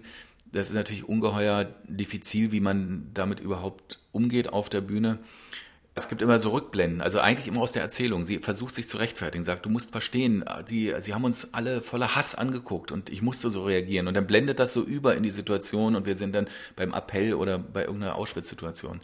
Das 0.51 0.69
ist 0.69 0.73
natürlich 0.73 1.07
ungeheuer 1.07 1.65
diffizil, 1.87 2.51
wie 2.51 2.61
man 2.61 3.11
damit 3.13 3.39
überhaupt 3.39 3.99
umgeht 4.11 4.49
auf 4.49 4.69
der 4.69 4.81
Bühne. 4.81 5.19
Es 5.97 6.09
gibt 6.09 6.21
immer 6.21 6.37
so 6.37 6.51
Rückblenden, 6.51 7.01
also 7.01 7.19
eigentlich 7.19 7.47
immer 7.47 7.61
aus 7.61 7.71
der 7.71 7.81
Erzählung. 7.81 8.23
Sie 8.23 8.37
versucht 8.37 8.75
sich 8.75 8.87
zu 8.87 8.97
rechtfertigen, 8.97 9.43
sagt, 9.43 9.65
du 9.65 9.69
musst 9.71 9.89
verstehen, 9.89 10.45
sie, 10.67 10.93
sie 10.99 11.15
haben 11.15 11.23
uns 11.23 11.55
alle 11.55 11.81
voller 11.81 12.15
Hass 12.15 12.35
angeguckt 12.35 12.91
und 12.91 13.09
ich 13.09 13.23
musste 13.23 13.49
so 13.49 13.63
reagieren. 13.63 14.07
Und 14.07 14.13
dann 14.13 14.27
blendet 14.27 14.59
das 14.59 14.73
so 14.73 14.83
über 14.83 15.15
in 15.15 15.23
die 15.23 15.31
Situation 15.31 15.95
und 15.95 16.05
wir 16.05 16.13
sind 16.13 16.35
dann 16.35 16.49
beim 16.75 16.93
Appell 16.93 17.33
oder 17.33 17.57
bei 17.57 17.85
irgendeiner 17.85 18.13
Auschwitz-Situation. 18.13 19.01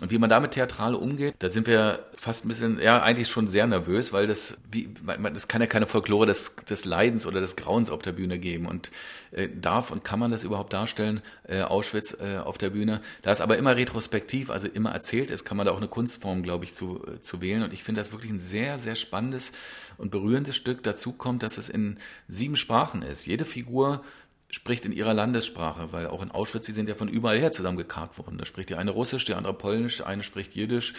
Und 0.00 0.12
wie 0.12 0.18
man 0.18 0.30
damit 0.30 0.52
theatral 0.52 0.94
umgeht, 0.94 1.34
da 1.40 1.48
sind 1.48 1.66
wir 1.66 2.06
fast 2.14 2.44
ein 2.44 2.48
bisschen, 2.48 2.80
ja, 2.80 3.02
eigentlich 3.02 3.28
schon 3.28 3.48
sehr 3.48 3.66
nervös, 3.66 4.12
weil 4.12 4.28
das, 4.28 4.60
wie, 4.70 4.88
das 5.34 5.48
kann 5.48 5.60
ja 5.60 5.66
keine 5.66 5.86
Folklore 5.86 6.26
des, 6.26 6.54
des 6.56 6.84
Leidens 6.84 7.26
oder 7.26 7.40
des 7.40 7.56
Grauens 7.56 7.90
auf 7.90 8.02
der 8.02 8.12
Bühne 8.12 8.38
geben. 8.38 8.66
Und 8.66 8.92
äh, 9.32 9.48
darf 9.48 9.90
und 9.90 10.04
kann 10.04 10.20
man 10.20 10.30
das 10.30 10.44
überhaupt 10.44 10.72
darstellen, 10.72 11.20
äh, 11.48 11.62
Auschwitz 11.62 12.16
äh, 12.20 12.38
auf 12.38 12.58
der 12.58 12.70
Bühne? 12.70 13.00
Da 13.22 13.32
es 13.32 13.40
aber 13.40 13.58
immer 13.58 13.76
retrospektiv, 13.76 14.50
also 14.50 14.68
immer 14.68 14.92
erzählt 14.92 15.32
ist, 15.32 15.44
kann 15.44 15.56
man 15.56 15.66
da 15.66 15.72
auch 15.72 15.78
eine 15.78 15.88
Kunstform, 15.88 16.44
glaube 16.44 16.64
ich, 16.64 16.74
zu, 16.74 17.04
äh, 17.04 17.20
zu 17.20 17.40
wählen. 17.40 17.64
Und 17.64 17.72
ich 17.72 17.82
finde 17.82 18.00
das 18.00 18.12
wirklich 18.12 18.30
ein 18.30 18.38
sehr, 18.38 18.78
sehr 18.78 18.94
spannendes 18.94 19.50
und 19.96 20.12
berührendes 20.12 20.54
Stück. 20.54 20.84
Dazu 20.84 21.12
kommt, 21.12 21.42
dass 21.42 21.58
es 21.58 21.68
in 21.68 21.98
sieben 22.28 22.54
Sprachen 22.54 23.02
ist. 23.02 23.26
Jede 23.26 23.44
Figur 23.44 24.04
spricht 24.50 24.84
in 24.84 24.92
ihrer 24.92 25.14
Landessprache, 25.14 25.92
weil 25.92 26.06
auch 26.06 26.22
in 26.22 26.30
Auschwitz, 26.30 26.66
sie 26.66 26.72
sind 26.72 26.88
ja 26.88 26.94
von 26.94 27.08
überall 27.08 27.38
her 27.38 27.52
zusammengekarrt 27.52 28.18
worden. 28.18 28.38
Da 28.38 28.46
spricht 28.46 28.70
die 28.70 28.76
eine 28.76 28.90
Russisch, 28.90 29.24
die 29.24 29.34
andere 29.34 29.54
Polnisch, 29.54 30.00
eine 30.00 30.22
spricht 30.22 30.54
Jiddisch, 30.54 30.94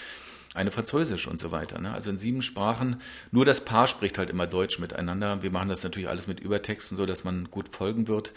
eine 0.53 0.71
Französisch 0.71 1.27
und 1.27 1.39
so 1.39 1.51
weiter. 1.51 1.79
Ne? 1.79 1.91
Also 1.91 2.09
in 2.09 2.17
sieben 2.17 2.41
Sprachen. 2.41 3.01
Nur 3.31 3.45
das 3.45 3.65
Paar 3.65 3.87
spricht 3.87 4.17
halt 4.17 4.29
immer 4.29 4.47
Deutsch 4.47 4.79
miteinander. 4.79 5.41
Wir 5.41 5.51
machen 5.51 5.69
das 5.69 5.83
natürlich 5.83 6.09
alles 6.09 6.27
mit 6.27 6.39
Übertexten, 6.39 6.95
so 6.95 7.05
dass 7.05 7.23
man 7.23 7.49
gut 7.49 7.69
folgen 7.75 8.07
wird. 8.07 8.33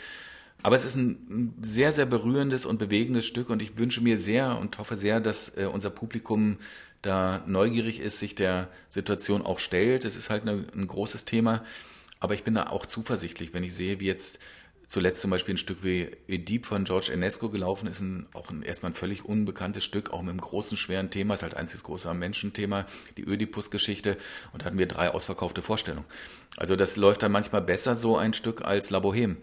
Aber 0.62 0.76
es 0.76 0.84
ist 0.84 0.94
ein 0.94 1.54
sehr, 1.60 1.92
sehr 1.92 2.06
berührendes 2.06 2.64
und 2.66 2.78
bewegendes 2.78 3.26
Stück 3.26 3.50
und 3.50 3.60
ich 3.60 3.76
wünsche 3.76 4.00
mir 4.00 4.18
sehr 4.18 4.56
und 4.58 4.78
hoffe 4.78 4.96
sehr, 4.96 5.20
dass 5.20 5.56
äh, 5.56 5.66
unser 5.66 5.90
Publikum 5.90 6.58
da 7.02 7.42
neugierig 7.46 7.98
ist, 7.98 8.20
sich 8.20 8.36
der 8.36 8.68
Situation 8.88 9.42
auch 9.42 9.58
stellt. 9.58 10.04
Es 10.04 10.16
ist 10.16 10.30
halt 10.30 10.46
ein 10.46 10.86
großes 10.86 11.24
Thema, 11.24 11.64
aber 12.20 12.34
ich 12.34 12.44
bin 12.44 12.54
da 12.54 12.68
auch 12.68 12.86
zuversichtlich, 12.86 13.52
wenn 13.52 13.64
ich 13.64 13.74
sehe, 13.74 13.98
wie 13.98 14.06
jetzt 14.06 14.38
zuletzt 14.92 15.22
zum 15.22 15.30
Beispiel 15.30 15.54
ein 15.54 15.58
Stück 15.58 15.82
wie 15.82 16.10
Oedipe 16.28 16.66
von 16.66 16.84
George 16.84 17.10
Enesco 17.10 17.48
gelaufen 17.48 17.88
ist, 17.88 18.00
ein, 18.00 18.26
auch 18.34 18.50
ein, 18.50 18.62
erstmal 18.62 18.92
ein 18.92 18.94
völlig 18.94 19.24
unbekanntes 19.24 19.84
Stück, 19.84 20.12
auch 20.12 20.20
mit 20.20 20.28
einem 20.28 20.40
großen, 20.42 20.76
schweren 20.76 21.10
Thema, 21.10 21.32
ist 21.32 21.42
halt 21.42 21.54
einziges 21.54 21.82
große 21.82 22.12
Menschenthema, 22.12 22.84
die 23.16 23.26
Oedipus-Geschichte 23.26 24.18
und 24.52 24.66
hatten 24.66 24.76
wir 24.76 24.86
drei 24.86 25.08
ausverkaufte 25.08 25.62
Vorstellungen. 25.62 26.04
Also 26.58 26.76
das 26.76 26.96
läuft 26.96 27.22
dann 27.22 27.32
manchmal 27.32 27.62
besser 27.62 27.96
so 27.96 28.18
ein 28.18 28.34
Stück 28.34 28.66
als 28.66 28.90
La 28.90 28.98
Boheme. 28.98 29.36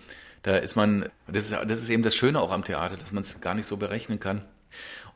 Da 0.43 0.55
ist 0.55 0.75
man, 0.75 1.09
das 1.27 1.45
ist, 1.45 1.51
das 1.51 1.81
ist 1.81 1.89
eben 1.89 2.03
das 2.03 2.15
Schöne 2.15 2.39
auch 2.39 2.51
am 2.51 2.63
Theater, 2.63 2.97
dass 2.97 3.11
man 3.11 3.23
es 3.23 3.41
gar 3.41 3.55
nicht 3.55 3.65
so 3.65 3.77
berechnen 3.77 4.19
kann. 4.19 4.43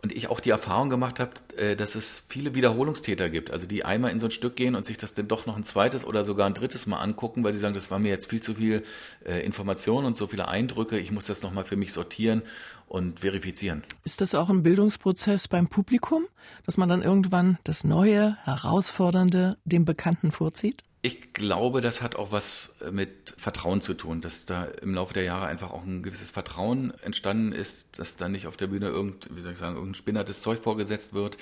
Und 0.04 0.12
ich 0.12 0.30
auch 0.30 0.42
die 0.42 0.50
Erfahrung 0.50 0.90
gemacht 0.90 1.22
habe, 1.22 1.32
äh, 1.56 1.76
dass 1.78 1.96
es 1.96 2.26
viele 2.28 2.56
Wiederholungstäter 2.56 3.30
gibt, 3.30 3.52
also 3.52 3.66
die 3.66 3.86
einmal 3.86 4.12
in 4.12 4.20
so 4.20 4.28
ein 4.28 4.32
Stück 4.32 4.58
gehen 4.58 4.76
und 4.76 4.86
sich 4.86 4.98
das 4.98 5.14
dann 5.14 5.30
doch 5.30 5.46
noch 5.46 5.56
ein 5.56 5.64
zweites 5.64 6.06
oder 6.06 6.26
sogar 6.26 6.46
ein 6.46 6.54
drittes 6.54 6.88
Mal 6.88 7.00
angucken, 7.00 7.44
weil 7.44 7.54
sie 7.54 7.60
sagen, 7.60 7.74
das 7.74 7.90
war 7.90 8.00
mir 8.00 8.10
jetzt 8.10 8.30
viel 8.30 8.42
zu 8.42 8.56
viel 8.56 8.84
äh, 9.26 9.46
Information 9.46 10.04
und 10.04 10.18
so 10.18 10.28
viele 10.28 10.50
Eindrücke, 10.50 11.00
ich 11.00 11.12
muss 11.12 11.26
das 11.26 11.42
nochmal 11.42 11.64
für 11.64 11.78
mich 11.78 11.94
sortieren 11.94 12.42
und 12.88 13.22
verifizieren. 13.22 13.84
Ist 14.04 14.20
das 14.20 14.36
auch 14.36 14.50
ein 14.50 14.62
Bildungsprozess 14.62 15.48
beim 15.48 15.70
Publikum, 15.70 16.26
dass 16.66 16.78
man 16.78 16.90
dann 16.90 17.02
irgendwann 17.02 17.58
das 17.64 17.86
Neue, 17.86 18.38
Herausfordernde 18.44 19.58
dem 19.64 19.86
Bekannten 19.86 20.32
vorzieht? 20.32 20.84
Ich 21.06 21.34
glaube, 21.34 21.82
das 21.82 22.02
hat 22.02 22.16
auch 22.16 22.32
was 22.32 22.74
mit 22.90 23.36
Vertrauen 23.38 23.82
zu 23.82 23.94
tun, 23.94 24.22
dass 24.22 24.46
da 24.46 24.64
im 24.64 24.94
Laufe 24.96 25.14
der 25.14 25.24
Jahre 25.24 25.48
einfach 25.48 25.72
auch 25.72 25.84
ein 25.84 26.02
gewisses 26.02 26.32
Vertrauen 26.32 26.94
entstanden 27.04 27.52
ist, 27.52 28.00
dass 28.00 28.16
da 28.16 28.30
nicht 28.30 28.48
auf 28.48 28.56
der 28.56 28.68
Bühne 28.68 28.88
irgend, 28.88 29.28
wie 29.36 29.42
soll 29.42 29.52
ich 29.52 29.58
sagen, 29.58 29.76
irgendein 29.76 29.96
spinnertes 29.96 30.42
Zeug 30.42 30.60
vorgesetzt 30.60 31.12
wird, 31.14 31.38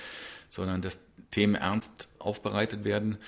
sondern 0.50 0.82
dass 0.82 1.02
Themen 1.30 1.54
ernst 1.54 2.10
aufbereitet 2.18 2.86
werden. 2.86 3.20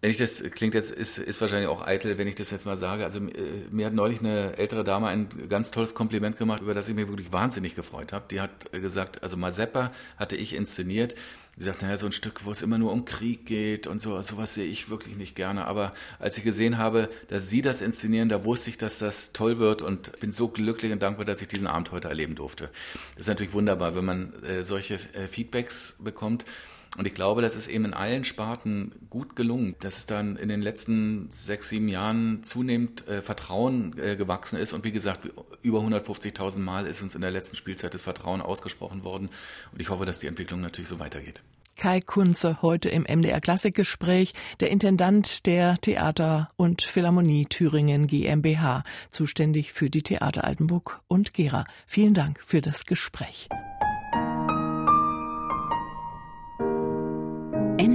Wenn 0.00 0.10
ich 0.10 0.16
das, 0.16 0.42
klingt 0.52 0.74
jetzt, 0.74 0.92
ist, 0.92 1.18
ist 1.18 1.42
wahrscheinlich 1.42 1.68
auch 1.68 1.86
eitel, 1.86 2.16
wenn 2.16 2.26
ich 2.26 2.34
das 2.34 2.50
jetzt 2.50 2.64
mal 2.64 2.78
sage. 2.78 3.04
Also 3.04 3.18
äh, 3.18 3.66
mir 3.70 3.84
hat 3.84 3.92
neulich 3.92 4.20
eine 4.20 4.56
ältere 4.56 4.82
Dame 4.82 5.08
ein 5.08 5.28
ganz 5.50 5.70
tolles 5.72 5.94
Kompliment 5.94 6.38
gemacht, 6.38 6.62
über 6.62 6.72
das 6.72 6.88
ich 6.88 6.94
mich 6.94 7.06
wirklich 7.06 7.32
wahnsinnig 7.32 7.74
gefreut 7.74 8.14
habe. 8.14 8.24
Die 8.30 8.40
hat 8.40 8.72
gesagt, 8.72 9.22
also 9.22 9.36
Mazeppa 9.36 9.92
hatte 10.16 10.36
ich 10.36 10.54
inszeniert. 10.54 11.16
Sie 11.58 11.64
sagt, 11.64 11.82
naja, 11.82 11.98
so 11.98 12.06
ein 12.06 12.12
Stück, 12.12 12.46
wo 12.46 12.50
es 12.50 12.62
immer 12.62 12.78
nur 12.78 12.92
um 12.92 13.04
Krieg 13.04 13.44
geht 13.44 13.86
und 13.86 14.00
so, 14.00 14.22
sowas 14.22 14.54
sehe 14.54 14.64
ich 14.64 14.88
wirklich 14.88 15.16
nicht 15.16 15.36
gerne. 15.36 15.66
Aber 15.66 15.92
als 16.18 16.38
ich 16.38 16.44
gesehen 16.44 16.78
habe, 16.78 17.10
dass 17.28 17.50
Sie 17.50 17.60
das 17.60 17.82
inszenieren, 17.82 18.30
da 18.30 18.42
wusste 18.46 18.70
ich, 18.70 18.78
dass 18.78 18.98
das 18.98 19.34
toll 19.34 19.58
wird 19.58 19.82
und 19.82 20.18
bin 20.20 20.32
so 20.32 20.48
glücklich 20.48 20.92
und 20.92 21.02
dankbar, 21.02 21.26
dass 21.26 21.42
ich 21.42 21.48
diesen 21.48 21.66
Abend 21.66 21.92
heute 21.92 22.08
erleben 22.08 22.36
durfte. 22.36 22.70
Das 23.16 23.22
ist 23.22 23.28
natürlich 23.28 23.52
wunderbar, 23.52 23.94
wenn 23.94 24.06
man 24.06 24.42
äh, 24.44 24.64
solche 24.64 24.94
äh, 25.12 25.28
Feedbacks 25.28 25.98
bekommt. 25.98 26.46
Und 26.96 27.06
ich 27.06 27.14
glaube, 27.14 27.40
das 27.40 27.54
ist 27.54 27.68
eben 27.68 27.84
in 27.84 27.94
allen 27.94 28.24
Sparten 28.24 28.92
gut 29.10 29.36
gelungen, 29.36 29.76
dass 29.80 29.98
es 29.98 30.06
dann 30.06 30.36
in 30.36 30.48
den 30.48 30.60
letzten 30.60 31.30
sechs, 31.30 31.68
sieben 31.68 31.88
Jahren 31.88 32.42
zunehmend 32.42 33.06
äh, 33.06 33.22
Vertrauen 33.22 33.96
äh, 33.98 34.16
gewachsen 34.16 34.58
ist. 34.58 34.72
Und 34.72 34.84
wie 34.84 34.92
gesagt, 34.92 35.28
über 35.62 35.80
150.000 35.80 36.58
Mal 36.58 36.86
ist 36.86 37.00
uns 37.00 37.14
in 37.14 37.20
der 37.20 37.30
letzten 37.30 37.56
Spielzeit 37.56 37.94
das 37.94 38.02
Vertrauen 38.02 38.40
ausgesprochen 38.40 39.04
worden. 39.04 39.28
Und 39.72 39.80
ich 39.80 39.88
hoffe, 39.88 40.04
dass 40.04 40.18
die 40.18 40.26
Entwicklung 40.26 40.60
natürlich 40.60 40.88
so 40.88 40.98
weitergeht. 40.98 41.42
Kai 41.76 42.00
Kunze 42.02 42.60
heute 42.60 42.90
im 42.90 43.04
MDR 43.04 43.40
Klassikgespräch, 43.40 44.34
der 44.60 44.70
Intendant 44.70 45.46
der 45.46 45.76
Theater- 45.76 46.50
und 46.56 46.82
Philharmonie 46.82 47.46
Thüringen 47.46 48.06
GmbH, 48.06 48.82
zuständig 49.08 49.72
für 49.72 49.88
die 49.88 50.02
Theater 50.02 50.44
Altenburg 50.44 51.00
und 51.08 51.32
Gera. 51.32 51.64
Vielen 51.86 52.12
Dank 52.12 52.40
für 52.44 52.60
das 52.60 52.84
Gespräch. 52.84 53.48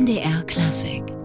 MDR 0.06 0.46
Klassik 0.46 1.25